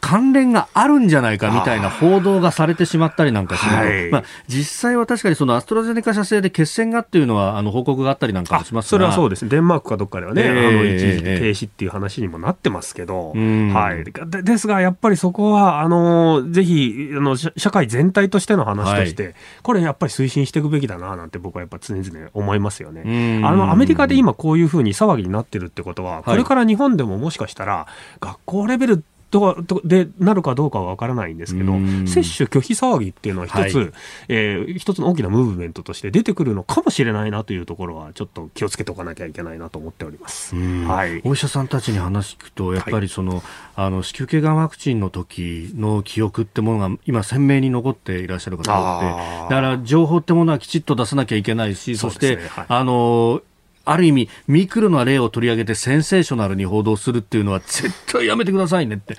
[0.00, 23.42] 関連があるんじゃないかみたいな報道がされてしまったりなんかすると、はい、まあ、実際は確かにそのアストラゼネカ社製で血栓がっていうのはあの報告があったりなんかしますそれはそうですデンマークかどっかではね、えー、あの一時停止っていう話にもなってますけど、はい、でですが、やっぱりそこはあのぜひあの社会全体としての話として、はい、これやっぱり推進していくべきだななんて僕はやっぱ常々思いますよね。
[23.44, 27.86] あのアメリカで今こういうふうに騒ぎになってるってことは、これから日本でももしかしたら
[28.20, 31.72] 学校レベルとでなるかどうかは分からないんですけど、
[32.06, 33.92] 接種拒否騒ぎっていうのは一つ、はい、
[34.28, 40.54] えー、一つの大きなムーブメントとして出てくるのかもしれないなというところは、ちょっと気をつけておかなきゃいけないなと思っております。
[40.56, 43.42] はい、お医者さんたちに話聞くと、やっぱりその、はい、
[43.76, 52.42] あの子宮頸がんワクチンの時の記憶ってものが今鮮明に残っていらっしゃる方が多くて、だから情報ってものはきちっと出さなきゃいけないし、そして、ね。
[52.48, 53.42] はい、あの
[53.84, 59.16] ある意味、ミクロな例を取り上げてセンセーショナルに報道するっていうのは絶対やめてくださいねって。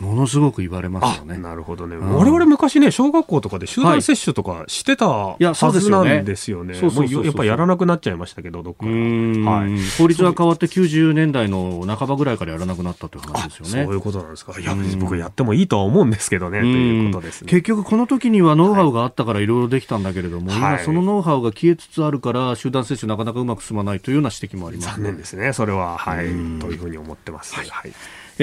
[0.00, 1.38] ものすごく言われますよね。
[1.38, 1.96] なるほどね。
[1.96, 5.36] 我々昔ね、小学校とかで集団接種とかしてたは
[5.72, 6.74] ずなんですよね。
[6.78, 9.78] やっぱやらなくなっちゃいましたけど、どっかはい。
[9.98, 13.84] 法律が変わって90年代の半ばぐらいからやらなくなったという話ですよね。
[13.84, 14.58] そういうことなんですか。
[14.58, 17.50] いや、僕やってもいいとは思うんですけどね、ということですね。
[17.50, 24.88] 結局この時にはノウハウがあったからいろいろできたんだけれども、今そのノウハウが消えつつあるから集団接種なかなかうまく進まないというような指摘もあります。
[24.88, 25.98] 残念ですね、それは。
[25.98, 26.26] はい。
[26.26, 26.32] と
[26.70, 27.54] いうふうに思ってます。
[27.54, 27.92] はい。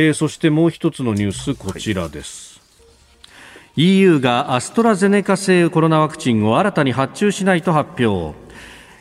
[0.01, 8.33] えー、そしてもう一つのニュースこちらです、はい、EU がアストラゼネカ製コロナワクチンを新たに発注しないと発表。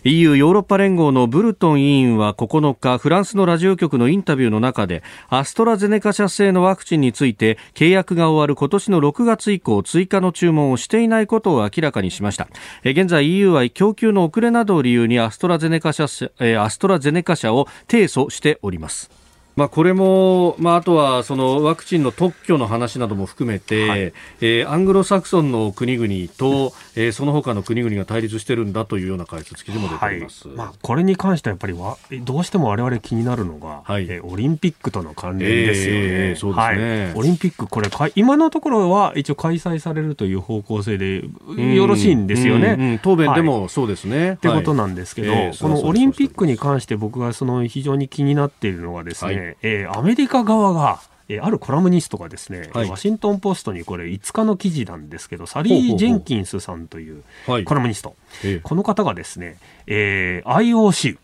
[0.04, 12.48] EU ヨーロッパ連合のブルトン委員は9日フランスのラジオ局のインタビューの中でアストラゼネカ社製のワクチンについて契約が終わる今年の6月以降追加の注文をしていないことを明らかにしました。
[12.82, 19.27] 現在 EU は供給の遅れなどを理由にアストラゼネカ社アストラゼネカ社を提訴しております
[19.58, 36.00] まあ、これも、まあ、あとはそのワクチンの特許の話なども含めて、はい、えー、アングロサクソンの国々と、えー、その他の国々が対立してるんだというような解説記事も出ています、はい、まあ、これに関してはやっぱりわどうしても我々気になるのが、はい、えー、オリンピックとの関連ですよね。
[36.02, 41.24] えー、そうですね、はい、オリンピック、これ今のところは一応開催されるという方向性で
[41.74, 42.76] よろしいんですよね。
[42.78, 44.34] うんうん、答弁でもそうですね。
[44.34, 57.22] ってことなんですけど、えー、このオリンピックに関して僕がその非常に気になっているのがですね、えー、アメリカ側がえあるコラムニストがですね、はい、ワシントン・ポストにこれ5日の記事なんですけどサリー・ジェンキンスさんという
[57.66, 58.16] コラムニスト、
[58.62, 61.18] この方がですね、えー、IOC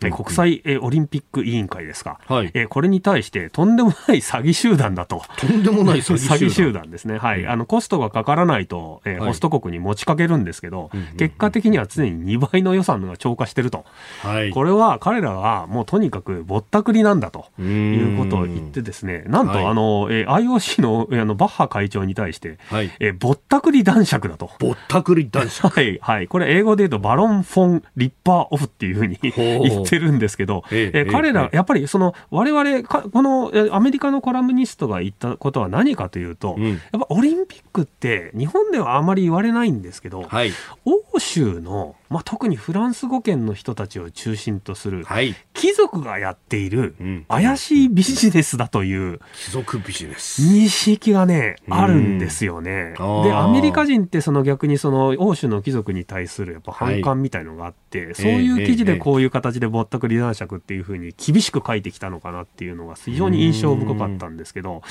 [0.00, 5.22] 国際、えオリンピック委員会ですか、はい、えこれに対してとんでもない 詐欺集団だと。
[5.36, 7.18] とんでもない詐欺集団ですね。
[7.18, 7.46] はい。
[7.46, 13.84] あの、コストがかからないと、えー、ホスト国に持ちかけるんですけど、結果的には常に2倍の予算が超過してると。
[14.22, 14.50] はい。
[14.50, 24.50] これは彼らはもうとにかくぼったくりなんだということを言ってですね、なんと、あの、えー、IOC のあのバッハ会長に対して、はい、えー、ぼったくり男爵だと。
[24.58, 25.98] ぼったくり男爵はい。
[26.00, 26.28] はい。
[26.28, 29.18] これ英語で言うとバロン・フォン・リッパー・オフっていうふうに
[29.62, 40.52] 言ってるんですけど、ええ彼ら、やっぱりその我々このアメリカのコラムニストが言ったことは何かというと、うん、やっぱオリンピックって日本ではあまり言われないんですけど、はい、
[40.84, 45.04] 欧州のまあ、特にフランス語圏の人たちを中心とする、
[45.52, 46.94] 貴族がやっている
[47.28, 50.42] 怪しいビジネスだという、貴族ビジネス。
[50.42, 52.94] 認識がね、あるんですよね。
[53.24, 64.82] で、アメリカ人ってその逆にその欧州の貴族に対するやっぱ反感みたいのがあって、はい、そういう記事でこういう形でぼったくり男爵っていうふうに厳しく書いてきたのかなっていうのが非常に印象深かったんですけど、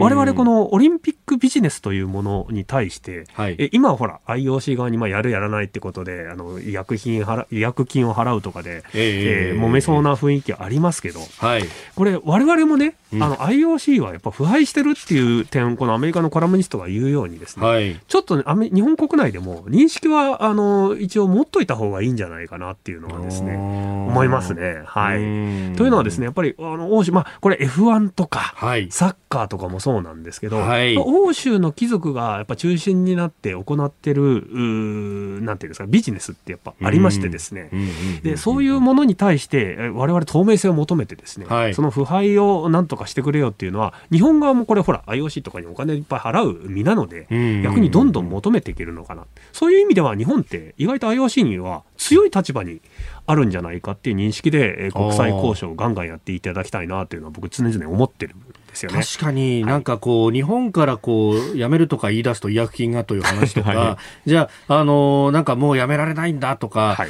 [0.00, 24.82] 我々このオリンピックビジネスというものに対して、はい、え今はほら IOC 側にまあやるやらないってことで、あの、医薬品払医薬金を払うとかで、えー、えー、揉めそうな雰囲気ありますけど、はい、これ、われわれもね、うん、あの IOC はやっぱ腐敗してるっていう点、このアメリカのコラムニストが言うようにですね、はい、ちょっと、ね、日本国内でも認識はあの一応持っといた方がいいんじゃないかなっていうのはですね、思いますね。
[24.86, 25.18] はい、
[25.76, 37.70] というのはですね、やっぱりあの欧州、まあ、これ F1 とか、はい、サッカーとかもそうなんですけど、はい、欧州の貴族がやっぱ中心になって行ってる、うなんていうんですか、ビジネスってやっぱありましてですね、
[38.22, 47.26] でそういうものに対して我々透明性を求めてですね、はい、その腐敗をなんとかしてくれよっていうのは日本側もこれほら IOC とかにお金いっぱい払う身なので、
[47.62, 49.24] 逆にどんどん求めていけるのかな。
[49.52, 52.80] そういう意味では日本って意外と IOC には強い立場に
[53.26, 58.34] あるんじゃないかっていう認識で国際交渉をガンガンやっていただきたいなというのは僕常々思ってる
[58.74, 59.02] ですよね。
[59.02, 67.08] 確かになんかこう、はい、日本からこう、やめるとか言い出すと医薬品がという話とか、はい、じゃあ、あの、なんかもうやめられないんだとか、はい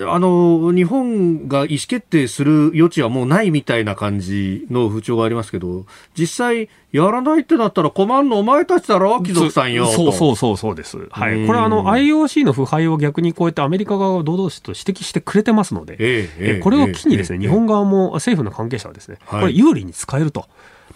[0.00, 5.86] あの、日本が意思決定する余地はもうないみたいな感じの風潮がありますけど、
[6.18, 9.86] 実際、やらないってなったら困るのお前たちだろ貴族さんよ。
[9.86, 11.08] そうそうそうそうです。
[11.10, 11.46] はい。
[11.46, 20.46] これはあの IOC の腐敗を逆にこうやってアメリカ側が堂々と指摘してくれてますので、ええこれを機にですね、日本側も政府の関係者はですね、これ有利に使えると。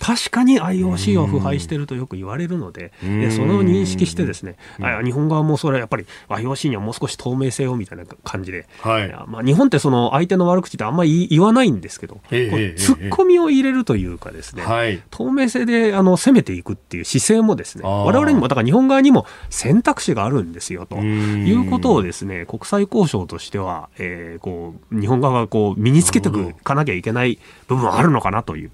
[0.00, 20.96] 確かに IOC は腐敗してるとよく言われるので、でそれを認識してですね、あ日本側もそれはやっぱり IOC にはもう少し透明性をみたいな感じで、はい、まあ、日本ってその相手の悪口ってあんまり言わないんですけど、えツッコミを入れるというかですね、透明性であの攻めていくっていう姿勢もですね、我々にも、だから日本側にも選択肢があるんですよと。
[20.98, 28.70] いうことをですね、国際交渉としては、えー、こう日本側がこう身につけていかなきゃいけない部分はあるのかなという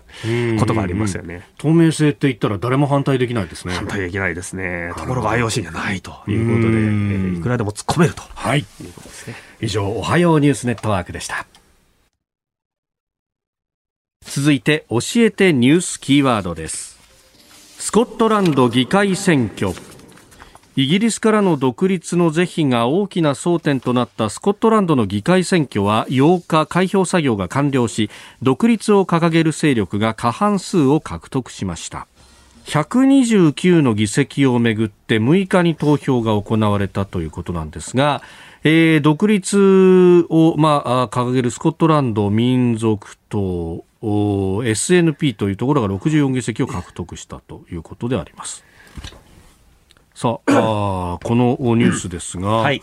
[0.59, 1.47] ことがありますよね。
[1.59, 3.75] 透明性って言ったら誰も反対できないですね。
[3.75, 4.93] 反対できないですね。
[4.97, 8.67] ところが IOC にはないということで、えー、いくらでも突っ込めると、はい、ね。
[9.61, 11.47] 以上、おはようニュースネットワークでした。
[14.23, 16.99] 続いて、教えてニュースキーワードです。
[17.79, 19.73] スコットランド議会選挙。
[20.77, 28.11] イギリスからの独立の是非が大きな争点となったスコットランドの議会選挙は8日開票作業が完了し
[28.43, 32.09] 独立を掲げる勢力が過半数を獲得しました
[32.65, 38.21] 129の議席をめぐって6日に投票が行われたということなんですが、
[38.65, 48.65] えー、独立を、まあ、掲げるスコットランド民族党 SNP というところが64議席を獲得したということであります。
[50.15, 52.83] さあ、このニュースですが、はい、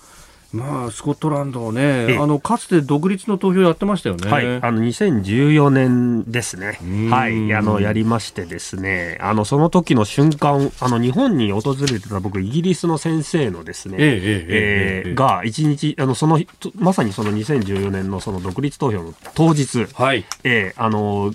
[0.54, 4.30] まあ、スコットランドね、あのかつて独立の投票やってましたよね。
[4.30, 6.78] はい、あの2014年ですね。
[7.10, 16.40] はい、あのやりましてですね、あのその時の瞬間、あの日本に訪れてた僕イギリスの先生のですね、ええが一日あのその
[16.76, 21.34] まさにその2014年のその独立投票の当日、はい、えー、あの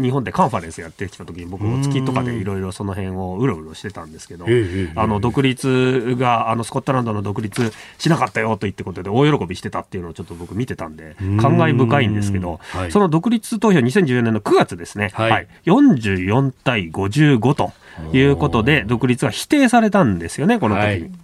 [0.00, 4.46] 日本でカンファレンスやってきた時に僕も月とかでいろいろその辺をうろうろしてたんですけど、
[4.94, 17.72] あの独立があのスコットランドの独立しなかったよと言ってことで大喜びしてたっていうのをちょっと僕見てたんで、感慨深いんですけど、はい、その独立投票2014年の9月ですね、はい、はい、44対55と
[18.12, 20.86] いうことで、独立が否定されたんですよね、この時に。
[20.86, 21.23] はい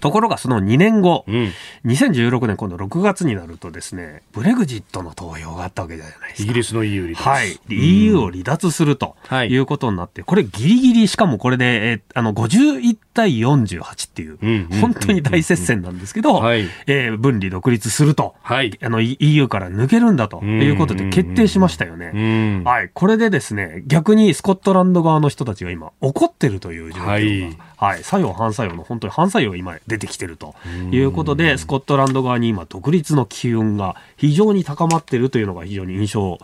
[0.00, 1.52] ところがその2年後、うん、
[1.84, 6.42] 2016年今度6月になるとですね、ブレグジットの投票があったわけじゃないですか。
[6.44, 7.28] イギリスの EU 離脱。
[7.28, 7.58] はい。
[7.68, 9.16] EU を離脱すると
[9.48, 22.62] いうことになって、これギリギリ、しかもこれで、えー、あの、51対48っていう、本当に大接戦なんですけど、はい、えー、分離独立すると、はい、あの、EU から抜けるんだということで決定しましたよね。
[22.64, 22.90] はい。
[22.92, 30.56] これでですね、逆にスコットランド側の人たちが今怒ってるという状況が、はいはい、作用、反作用の本当に反作用が今出てきてると。
[30.90, 36.38] いうことで、スコットランド側に今、独立の機運が非常に高まっているというのが非常に印象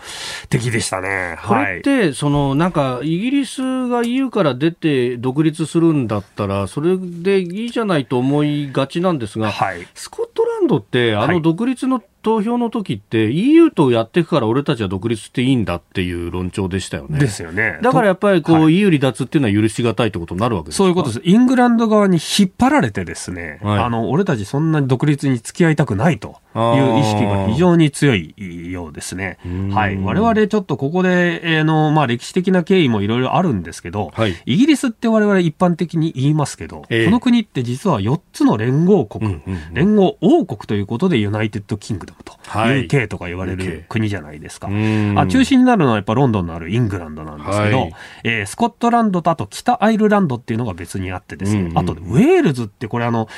[0.48, 1.36] 的でしたね。
[1.44, 17.20] これって、はい、そのなんか、イギリスが EU から出て独立するんだったら、それでいいじゃないと思いがちなんですが、はい、スコットランドって、あの独立の、はい投票の時って EU とやっていくから俺たちは独立していいんだっていう論調でしたよね。
[17.20, 17.78] ですよね。
[17.82, 21.20] だからやっぱりこう、はい、EU 離脱っていうのは許しがたいってことになるわけですそういうことです。
[21.22, 28.34] イングランド側に引っ張られてですね、はい、あの、俺たちそんなに独立に付き合いたくないという意識が非常に強い
[28.72, 29.38] ようですね。
[29.72, 29.98] はい。
[29.98, 42.32] 我々ちょっとここで、えー、の、まあ歴史的な経緯もいろいろあるんですけど、はい、イギリスって我々一般的に言いますけど、えー、この国って実は4つの連合国、うんうんうん、連合王国ということで United Kingdom と
[42.68, 42.84] い。
[42.84, 44.68] う UK とか言われる国じゃないですか。
[44.68, 47.92] あ中心になるのはやっぱロンドンのあるイングランドなんですけど、はい、
[48.24, 51.70] えー、スコットランドとあと北アイルランドっていうのが別にあってですね、うん。
[51.70, 53.28] うん、あとウェールズってこれあの、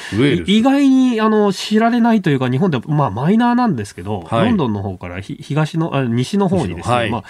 [0.46, 7.24] 意外にあの知られないというか日本でまあマイナーなんですけど、はい、ロンドンの方から東の、あ西の方にですね、はい、まあ、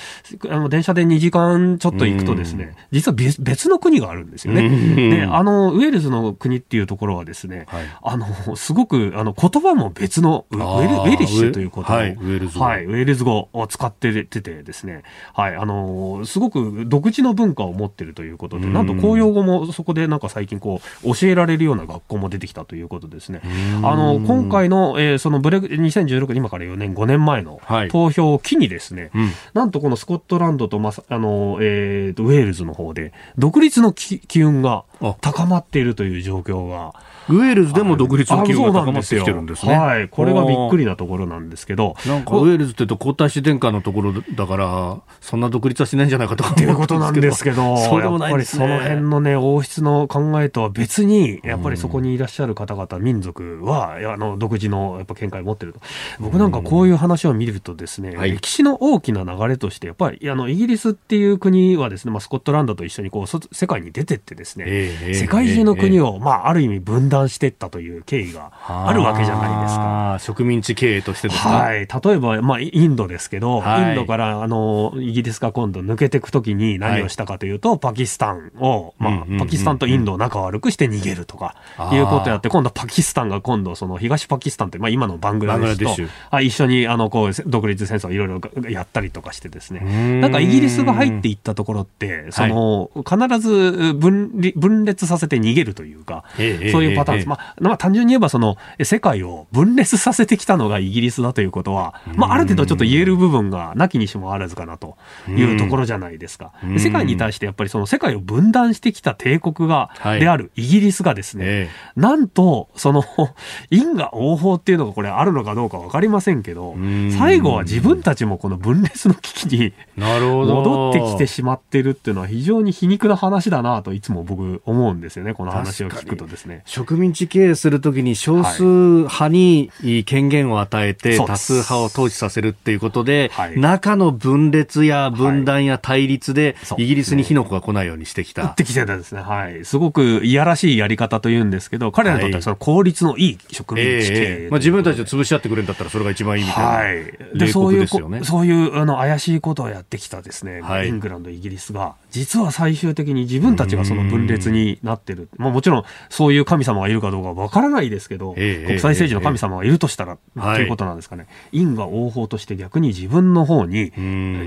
[0.50, 4.68] あの電車で2時間ちょっと行くとですね、実は別別の国があるんですよね。
[5.10, 7.66] で、あの、ウェールズの国っていうところはですね、
[8.02, 12.64] あの、すごくあの言葉も別のウェルウェリッシュという言葉を、ウェールズ語。
[12.64, 15.02] はい、ウェールズ語を使っててですね、
[15.34, 23.40] はい、あのー、すごく独自の文化を持ってるということで、なんと公用語もそこでなんか最近こう、教えられるような学校も出てきたということですね。
[23.82, 27.60] あの、今回の、えー、そのブレグ、2016年、今から4年、5年前の
[27.90, 34.84] 投票を機にですね、はいうん、なんとこのスコットランドと、ま、あの、えー、と、ウェールズの方で、独立の機運が
[35.20, 36.94] 高まっているという状況が、
[37.28, 39.76] ウェールズでも独立の機運が高まってきてるんですね。
[39.76, 40.08] はい。
[40.08, 41.96] これがびっくりなところなんですけど。
[42.06, 48.36] なんかウェールズって言うと皇太子殿下のところだから、そんな独立はしないんじゃないかとかっていうことなんですけど、 そうでもないね。
[48.36, 55.80] やっぱりその辺のね、王室の考えとは別に、やっぱりそこにいらっしゃる方々、民族は、あの、独自のやっぱ見解を持ってると。
[56.20, 68.92] 僕なんかこういう話を見るとですね、歴史の大きな流れとして、やっぱり、あの、イギリスっていう国はですね、まあ、スコットランドと一緒にこう、世界に出てってですね、世界中の国を、まあ、ある意味分断していったという経緯があ。
[68.96, 70.16] るわけじゃないですか。
[70.20, 81.54] 植民地経営としてですか、はい、例えば、まあ、インドですけど、はい、インドからあのイギリスが今度抜けていくときに何をしたかというと、はい、パキスタンを、まあ、パキスタンとインドを仲悪くして逃げるとか、
[81.92, 96.46] いうことをやって、今度パキスタンが今度その東パキスタンって、まあ、今のバングラデシュとあ一緒にあのこう独立戦争をいろいろやったりとかしてですね、なんかイギリスが入っていったところって、その、必ず分分裂させて逃げるというか、そう
[96.84, 97.28] いうパターンです。
[97.28, 104.96] まあ、まあ、単純に言えばその世界を分裂させてきたのがイギリスだということは、まあ、ある程度ちょっと言える部分がなきにしもあらずかなと
[105.28, 106.52] いうところじゃないですか。
[106.78, 113.04] 世界に対してやっぱりその世界を分断してきた帝国が、であるイギリスがですね、なんと、その、
[113.70, 116.76] 因果応報っていうのがこれあるのかどうか分かりませんけど、
[117.18, 126.62] 最後は自分たちもこの分裂の危機に戻ってきてしまってるっていうのは非常に皮肉な話だなといつも僕思うんですよね、この話を聞くとですね。
[126.66, 129.70] 植民地経営するときに少数派に
[130.04, 138.46] 権限を与えて多数派を統治させるっていうことで、はい、中の分裂や分断や対立で、イギリスに火の粉が来ないようにしてきた。
[138.46, 139.20] ってきてたんですね。
[139.20, 139.64] はい。
[139.64, 146.64] すごくいやらしいやり方というんですけど、彼らにとってはその効率のいい植民地経営、えー、まあ、自分たちを潰し合ってくれるんだったらそれが一番いいみたい。
[146.64, 146.70] な。
[146.70, 147.38] はい。
[147.38, 155.28] で、そういう、そういうあの怪しいことをやってきたですね、はい、イングランド、イギリスが、実は最終的に自分たちがその分裂になってる。
[155.36, 161.26] まあもちろんそういう神様がいるかどうかわからないですけど、えー、国際政治の神様がいるとしたら、えー、ということなんですかね。
[161.52, 163.92] 因果応報として逆に自分の方に、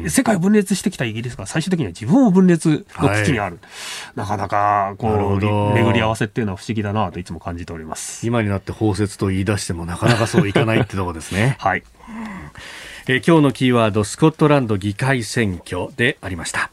[0.10, 3.60] 世界を分裂してきたイギリスが最終的には自分を分裂の危機にある。
[3.62, 8.26] はい、なかなか、こう、巡り合わせっていうのは不思議だなといつも感じております。
[8.26, 11.58] 今になって包摂と言い出してもなかなかそういかないってとこですね。
[11.60, 11.84] はい。
[13.08, 16.70] えー、今日のキーワード、スコットランド議会選挙でありました。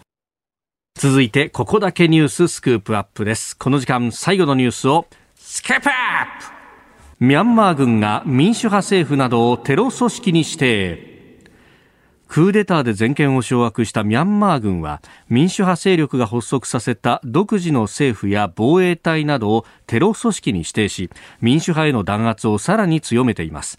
[0.98, 3.54] 続いて、ここだけニューススクープアップです。
[3.54, 5.94] この時間、最後のニュースを、スクープアッ
[6.40, 6.56] プ
[7.20, 11.16] ミャンマー軍が民主派政府などをテロ組織に指定。
[12.28, 23.78] クーデターで全権を掌握したミャンマー軍は民主派勢力が発足させた独自の政府や防衛隊などをテロ組織に指定し民主派への弾圧をさらに強めています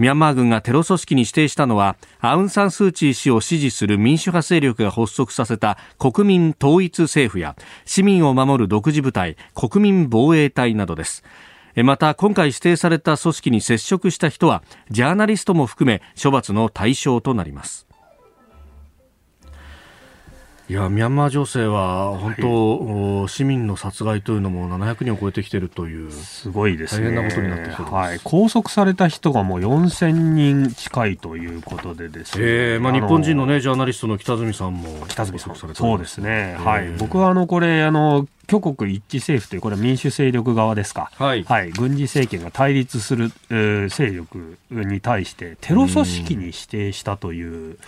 [0.00, 11.22] ミャンマー軍がテロ組織に指定したのはアウン・サン・スー・チー氏を支持する民主派勢力が発足させた国民統一政府や市民を守る独自部隊国民防衛隊などです。
[11.84, 17.89] また今回指定された組織に接触した人はジャーナリストも含め処罰の対象となります。
[20.70, 27.06] いやミャンマー情勢は本当、はい、市民の殺害というのも700人を超えてきているというすごいですね。
[27.06, 47.78] 大変なことになってきてはい、拘束された人がもう4000人近いということでですね、えーまあ、日本人の、ね、ジャーナリストの北角さんも北角さんそうですね、はい、僕はあのこれあの挙国一致政府という、これは民主勢力側ですか、はい、はい、軍事政権が対立する、えー、勢力に対して、テロ組織に指定したという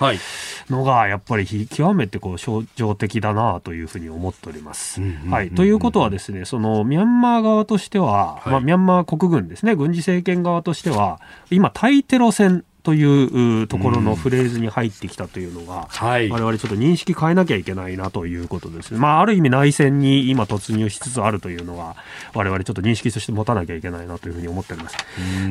[0.71, 5.01] のが、やっぱり極めてこう象徴的だなというふうに思っております。
[5.29, 18.91] はい、ということは、ですねそのミャンマー側としては、はい、まあ、ミャンマー国軍ですね、軍事政権側としては、今、対テロ戦というところのフレーズに入ってきたというのが、はい、我々ちょっと認識変えなきゃいけないなということです。
[18.91, 18.99] ね。
[18.99, 21.97] まあ、ある意味内戦に今突入しつつあるというのは、
[22.35, 24.97] 我々ちょっと認識として持たなきゃいけないなというふうに思っております。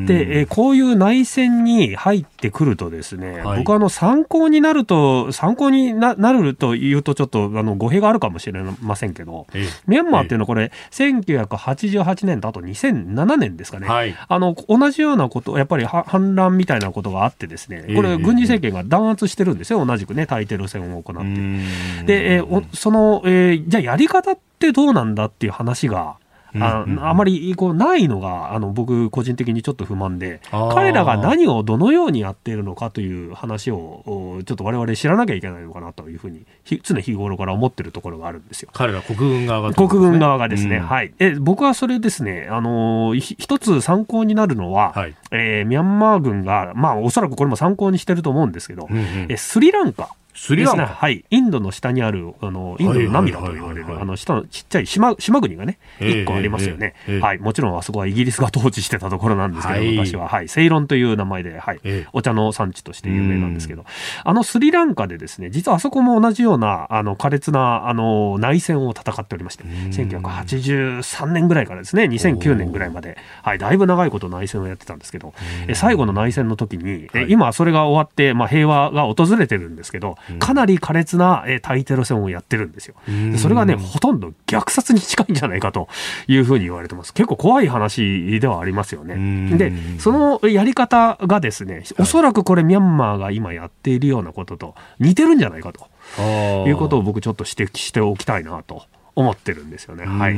[0.06, 9.48] で、えこういう内戦に入ってくるとですね、はい、僕はあの参考になると、参考になるというとちょっとあの語弊があるかもしれませんけど、
[9.88, 22.06] ミャンマーっていうのはこれ、1988年とあと2007年ですかね、はい、あの同じようなこと、やっぱり反乱みたいなことがあってですね、これ、軍事政権が弾圧してるんですよ、同じくね、対テロ戦を行って。
[22.06, 26.16] で、えー、その、えー、じゃあやり方ってどうなんだっていう話が、
[26.60, 36.46] ああまりこうないのがあの僕個人的にちょっと不満で彼らが何をどのようにやっているのかという話をちょっと我々知らなきゃいけないのかなというふうに
[36.84, 38.70] 常日頃から思ってるところがあるんですよ。
[38.74, 41.14] 彼ら国軍側が、ね、国軍側がですね、うん、はい。
[41.20, 50.10] え僕はそれですねあの一つ参考になるのは、はい、えー、ミャンマー軍がまあおそらくこれも参考にしてると思うんですけど、うんうん、えスリランカ
[50.42, 61.80] スリランカ、はい、インドの下にあるあのインドの涙と言われる、あの下のちっちゃい島島国がね、一個ありますよね、はい、もちろんあそこはイギリスが統治してたところなんですけど、はい、昔は、はい、セイロンという名前で、はい、
[62.12, 63.86] お茶の産地として有名なんですけど、
[64.24, 75.36] あのスリランカでですね、実はあそこも同じようなあの苛烈なあの内戦を戦っておりまして、1983年ぐらいからですね、2009年ぐらいまで、はい、だいぶ長いこと内戦をやってたんですけど、
[75.76, 82.96] 最後の内戦の時に、今それが終わって、まあ、平和が訪れてるんですけど、かなり苛烈な、えー、対テロ戦をやってるんですよ。
[83.38, 85.88] それがね、ほとんど虐殺に近いんじゃないかと
[86.28, 87.14] いうふうに言われてます。
[87.14, 89.58] 結構怖い話ではありますよね。
[89.58, 96.22] で、そのやり方がですね、おそらくこれミャンマーが今やっているようなことと似てるんじゃないかと
[96.68, 98.84] いうことを僕ちょっと指摘しておきたいなと。
[99.16, 100.06] 思ってるんですよね。
[100.06, 100.34] はい。
[100.34, 100.38] えっ、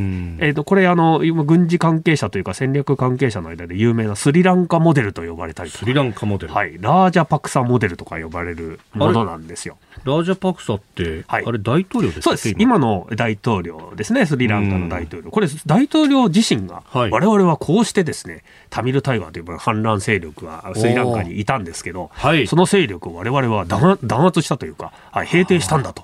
[0.51, 6.77] ー、と、これ、あの、今、軍事関係者というか戦略関係者の間で有名なスリランカモデルと呼ばれたりスリランカモデルはい。
[6.79, 9.77] ラージャパクサモデルとか呼ばれるものなんですよ。
[10.05, 12.21] ラージャパクサって、はい、あれ大統領ですか？
[12.23, 12.55] そうです。
[12.57, 14.25] 今の大統領ですね。
[14.25, 15.29] スリランカの大統領。
[15.29, 26.03] これ、大統領自身が、はい、我々はこうしてですね、タミルタイガーという反乱勢力がスリランカにいたんですけど、はい、その勢力を我々は弾圧したというか、はい、平定したんだと。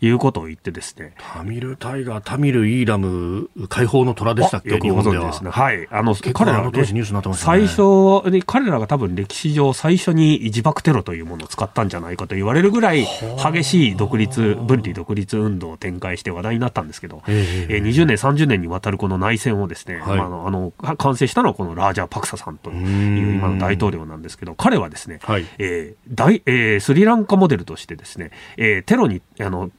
[0.00, 1.14] いうことを言ってですね。
[1.18, 5.50] タミルタイガー、タミルイーラム解放の虎でしたっけよくご存知ですね。
[5.50, 5.86] はい。
[5.90, 7.66] あの、彼らの当時ニュースになってましたね。
[7.66, 13.06] 最初に、彼らが多分歴史上最初に自爆テロというものを使ったんじゃないかと言われるぐらい
[13.52, 29.70] 激しい独立、分離独立運動を展開して話題になったんですけど、えー、20年、30年にわたるこの内戦をですね、はい、あの、あの完成したのはこのラージャー・パクサさんという今の大統領なんですけど、彼はですね、はい、えー大えー、スリランカモデルとしてですね、えー、テロにあの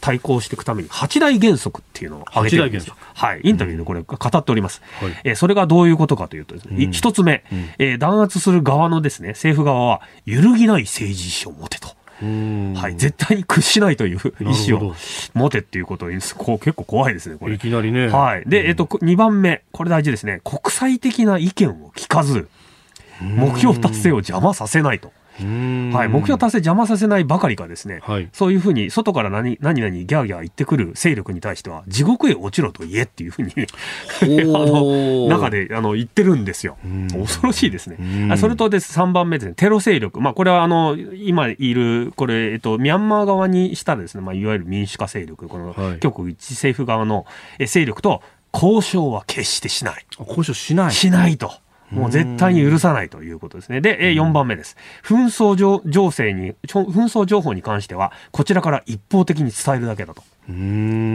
[0.00, 2.96] 対抗していくために八大原則っていうのを挙げてるんですよ。
[3.14, 3.40] はい。
[3.44, 4.82] インタビューでこれ語っております。
[5.02, 11.88] うん、えー、それがどういうことかというとですね、一、うん、つ目、うん、えー、弾圧する側のですね、政府側は揺るぎない政治意思を持てと。
[12.20, 14.94] はい、絶対に屈しないという意思を
[15.32, 17.54] 持てっていうことにこう結構怖いですね、これ。
[17.54, 18.08] いきなりね。
[18.08, 18.42] はい。
[18.46, 20.42] で、えっと、2番目、これ大事ですね。
[20.44, 22.48] 国際的な意見を聞かず、
[23.22, 25.12] 目標達成を邪魔させないと。
[25.46, 33.52] はい、目標達成邪魔させないばかりかですね、はい、そういうふうに外から何何々ギャーギャー言ってくる勢力に対しては地獄へ落ちろと言えっていうふうに
[34.22, 36.76] あの中であの言ってるんですよ。
[37.12, 38.36] 恐ろしいですね。
[38.36, 40.20] それとです3番目ですね、テロ勢力。
[40.20, 47.26] まあこれはあの今いるこれえっとミャンマー側にしたらですね、まあいわゆる民主化勢力この極一政府側の
[47.58, 48.22] 勢力と
[48.52, 50.04] 交渉は決してしない。
[50.18, 50.92] 交渉しない。
[50.92, 51.52] しないと。
[51.90, 53.80] もう絶対に許さないということですね。
[53.80, 54.76] で、4番目です。
[55.04, 60.22] 紛争情勢に、紛争情報に関しては、こちらから一方的に伝えるだけだと。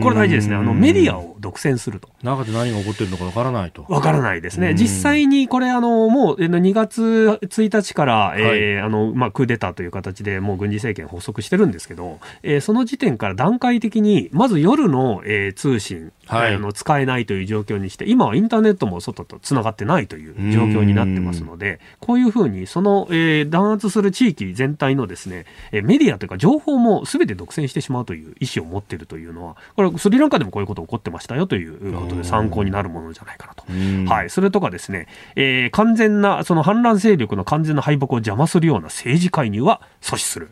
[0.01, 0.55] これ大事ですね。
[0.55, 2.09] あの、メディアを独占すると。
[2.23, 3.85] 中で何が起こってるのかわからないと。
[3.89, 4.73] わからないですね。
[4.73, 33.65] 実際にこれ、あの、もう、2月1日から、はい、えー、あの、まあ、クーデターという形でもう軍事政権発足してるんですけど、えー、その時点から段階的に、まず夜の、えー、通信、はい、あの使えないという状況にして、今はインターネットも外とつながってないという状況になってますので、こういうふうに、その、えー、弾圧する地域全体のですね、えー、メディアというか情報もすべて独占してしまうという意思を持っているというのは、これ、スリランカでもこういうこと起こってましたよということで参考になるものじゃないかなと。
[34.13, 34.29] はい。
[34.29, 40.51] それとかですね、えー、完全な、その反乱勢力の完全な敗北を邪魔するような政治介入は阻止する。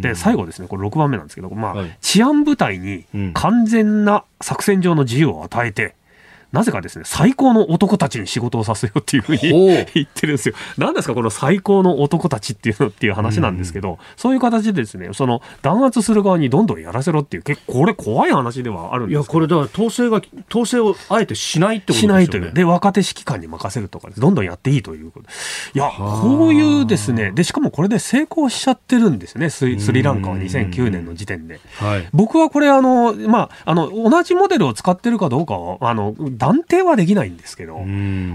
[0.00, 5.94] で最後ですねこれ6番目なんですけど、まあ、はい、治安部隊に完全な作戦上の自由を与えて、
[6.52, 10.54] なぜかですね、最高の男たちに仕事をさせようっていうふうに言ってるんですよ。
[10.76, 22.24] 何ですか、この最高の男たちっていうのっていう話なんですけど、うん、そういう形でですね、その弾圧する側にどんどんやらせろっていう、結構これ怖い話ではあるんですいや、これだから統制が、統制をあえてしないってことですよね。
[22.24, 22.52] しないという。
[22.52, 25.28] で、若手指揮官に任せるとか、どんどんやっていいということ。
[25.74, 31.60] いや、こういうですね、で、しかもこれで成功しちゃってるんですね、スリランカは2009年の時点で。
[31.78, 37.80] はい、僕はこれ、あの、まあ、あの、同じモデルを使ってるかどうかは、あの、断定はできないんですけど、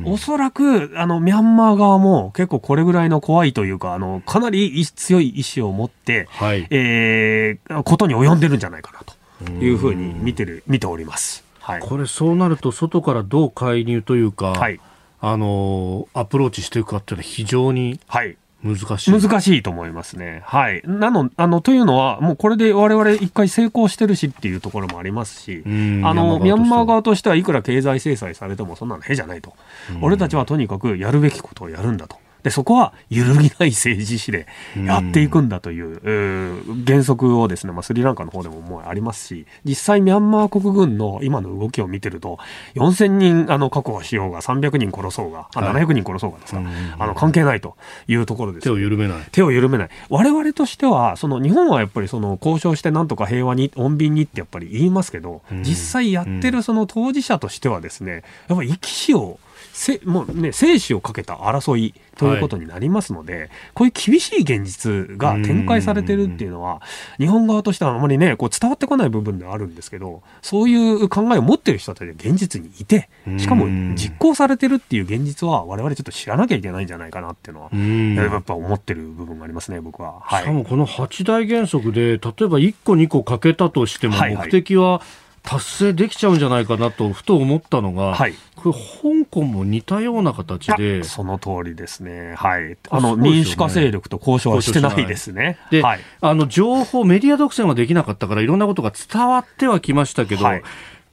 [0.06, 11.44] おそらく、あの、ミャンマー側も結構これぐらいの怖いというか、あの、かなり強い意志を持って、はい、えー、ことに及んでるんじゃないかなというふうに見てる、見ております。
[11.60, 14.80] はい、これそうなると外からどう介入というか、はい、
[15.20, 20.42] あのアプローチしていくかっていうのは非常に、はい、難しい難しいと思いますね。
[20.46, 20.82] はい。
[20.86, 29.54] なの、あの、というのは、もうこれで我々一回成功してるしっていうところもありますし、あの、ミャンマー側としてはいくら経済制裁されてもそんなのへじゃないと。
[30.02, 32.18] 俺たちはとにかくやるべきことをやるんだと。
[32.48, 34.48] でそこは揺るぎない政治史で
[34.86, 42.40] やっていくんだという、う原則をですね、まあ、スリランカの方でももうありますし、実際ミャンマー国軍の今の動きを見てると、
[42.76, 46.62] 4000人あの確保しようが、300人殺そうが、あ700人殺そうがですか、
[47.00, 47.76] あの関係ないと
[48.08, 48.64] いうところです。
[48.64, 49.18] 手を緩めない。
[49.34, 49.90] 手を緩めない。
[50.10, 59.40] 我々としては、その日本はやっぱりその交渉してなんとか平和に、穏便にってやっぱり言いますけど、実際やってるその当事者としてはですね、やっぱり生き死を
[59.78, 66.82] せもうね、生死をかけた争いということになりますので、はい、こういう厳しい現実が展開されてるっていうのは、
[67.18, 73.66] 日本側としてはあまりね、こう伝わってこない部分ではあるんですけど、そういう考えを持ってる人たちが現実にいて、しかも
[73.96, 80.22] 実行されてるっていう現実は、我々ちょっと知らなきゃいけないんじゃないかなっていうのは、やっぱ思ってる部分がありますね、僕は。
[80.22, 82.30] はい、しかもこの8大原則で、例えば
[82.60, 95.58] 1個、2個欠けたとしても、目的は、はいはい達成できちゃうんじゃないかなとふと思ったのが、はい、これ香港も似たような形でその通りですね、はい、あの、ね、民主化勢力と交渉はしてないですね。
[95.72, 100.64] で、はい、あの情報、メディア独占はできなかったから、いろんなことが伝わってはきましたけど、はい、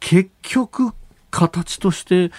[0.01, 0.93] 結局、
[1.31, 2.31] 形として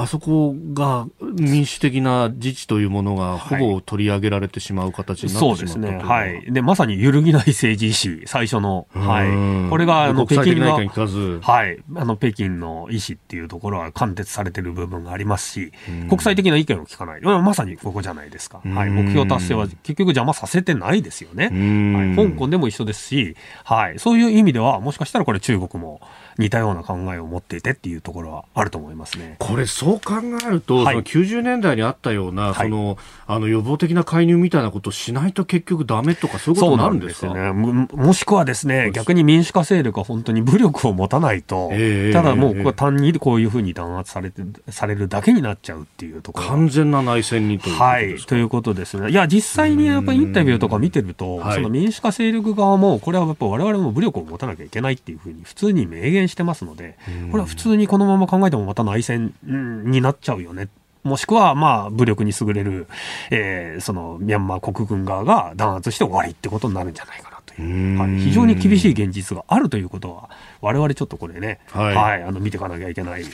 [0.00, 5.98] あそこが民主的な自治というものがほぼ取り上げられてしまう形になってしまった、はい、そうですね。
[5.98, 6.52] はい。
[6.52, 8.86] で、まさに揺るぎない政治意志、最初の。
[8.94, 9.24] は
[9.66, 9.70] い。
[9.70, 11.78] これが、あの、北京の、はい。
[11.96, 15.72] あの、北京の意思っていうところは貫徹されてる部分がありますし、
[16.08, 17.20] 国際的な意見を聞かない。
[17.20, 18.60] まさにここじゃないですか。
[18.64, 18.90] はい。
[18.90, 21.46] 目標達成は結局邪魔させてないですよね。
[21.46, 22.30] はい。
[22.30, 23.34] 香港でも一緒ですし、
[23.64, 23.98] はい。
[23.98, 26.00] そういう意味では、もしかしたらこれ中国も、
[26.38, 29.36] 似たような考えを持っていてっていうところはあると思いますね。
[29.40, 30.14] これそう考
[30.46, 37.52] えると、はい、その90年代にあったような、はい、そのあの予防的な介入みたいなことをしないと結局ダメとかそういうことになるんですかね。
[37.52, 48.16] もしくはですね逆に民主化勢力は本当に武力を持たないと、えー、ただもうこれ単にこういうふうに弾圧されてされるだけになっちゃうっていうところ完全な内戦にということはい。
[48.16, 49.10] ということですね。
[49.10, 56.96] いや実際にやっぱりインタビューとか見てると、その民主化勢力側もこれはやっぱ我々も武力を持たなきゃいけないっていうふうに普通に明言してますので
[57.30, 60.68] これは普通にこのまま考えてもまた内戦になっちゃうよね。
[61.04, 62.86] もしくは、まあ、武力に優れる、
[63.30, 67.98] えー、その、ミャンマー国軍側が弾圧して終わりってことになるんじゃないかなという。
[67.98, 70.28] はい、非常に厳しい現実があるということは、
[70.60, 73.24] 我々ちょっとこれね、はい、はい、あの、見ていかなきゃいけない、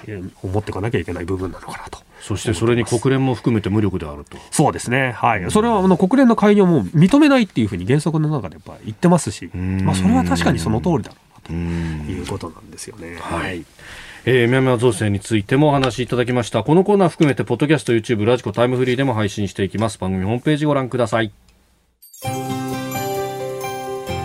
[0.43, 1.99] 思っていかなきゃいけない部分なのかなと。
[2.21, 4.39] そしてそれに国連も含めて無力であると。
[4.51, 5.13] そうですね。
[5.13, 5.51] はい。
[5.51, 13.17] それはあの国連の介入も認めないっていうふうに原則の中でやっぱ言ってますし、まあそれは確かにその通りだろうなということなんですよね。
[13.21, 13.65] はい。
[14.27, 16.65] えー、ミャンマー情勢についてもお話しいただきました。
[16.65, 19.99] このコーナー含めてポッドキャスト YouTube ラジコタイムフリーでも配信していきます。
[19.99, 21.33] 番組ホームページご覧ください。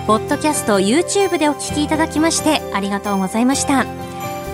[0.10, 4.09] ポッドキャスト YouTube でお聞きいただきましてありがとうございました